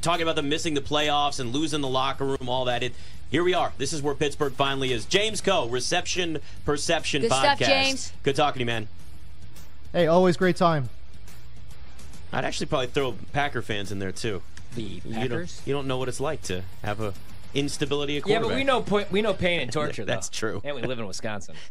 talking 0.01 0.23
about 0.23 0.37
them 0.37 0.49
missing 0.49 0.75
the 0.75 0.81
playoffs 0.81 1.41
and 1.41 1.53
losing 1.53 1.81
the 1.81 1.89
locker 1.89 2.25
room, 2.25 2.49
all 2.49 2.65
that. 2.67 2.83
It, 2.83 2.95
here 3.31 3.45
we 3.45 3.55
are. 3.55 3.73
This 3.79 3.93
is 3.93 4.03
where 4.03 4.15
Pittsburgh 4.15 4.53
finally 4.55 4.93
is. 4.93 5.05
James 5.05 5.41
Koh, 5.41 5.69
Reception 5.69 6.39
Perception 6.65 7.23
Good 7.23 7.31
Podcast. 7.31 7.57
stuff, 7.57 7.59
James. 7.61 8.13
Good 8.23 8.37
talking 8.37 8.55
to 8.59 8.61
you, 8.61 8.67
man. 8.67 8.89
Hey, 9.93 10.07
always 10.07 10.37
great 10.37 10.57
time. 10.57 10.89
I'd 12.33 12.45
actually 12.45 12.67
probably 12.67 12.87
throw 12.89 13.17
Packer 13.33 13.63
fans 13.63 13.91
in 13.91 13.99
there 13.99 14.13
too. 14.13 14.43
The 14.77 14.83
You 14.83 15.01
don't, 15.01 15.13
Packers. 15.15 15.63
you 15.67 15.73
don't 15.75 15.87
know 15.89 15.99
what 15.99 16.09
it's 16.09 16.21
like 16.21 16.43
to 16.43 16.63
have 16.85 17.01
a 17.01 17.13
instability 17.55 18.17
at 18.19 18.27
Yeah, 18.27 18.39
but 18.39 18.55
we 18.55 18.63
know 18.63 18.85
we 19.11 19.21
know 19.23 19.35
pain 19.35 19.59
and 19.61 19.73
torture. 19.73 20.05
That's 20.05 20.29
though. 20.29 20.37
true. 20.37 20.61
And 20.65 20.77
we 20.77 20.83
live 20.83 20.99
in 20.99 21.07
Wisconsin. 21.07 21.57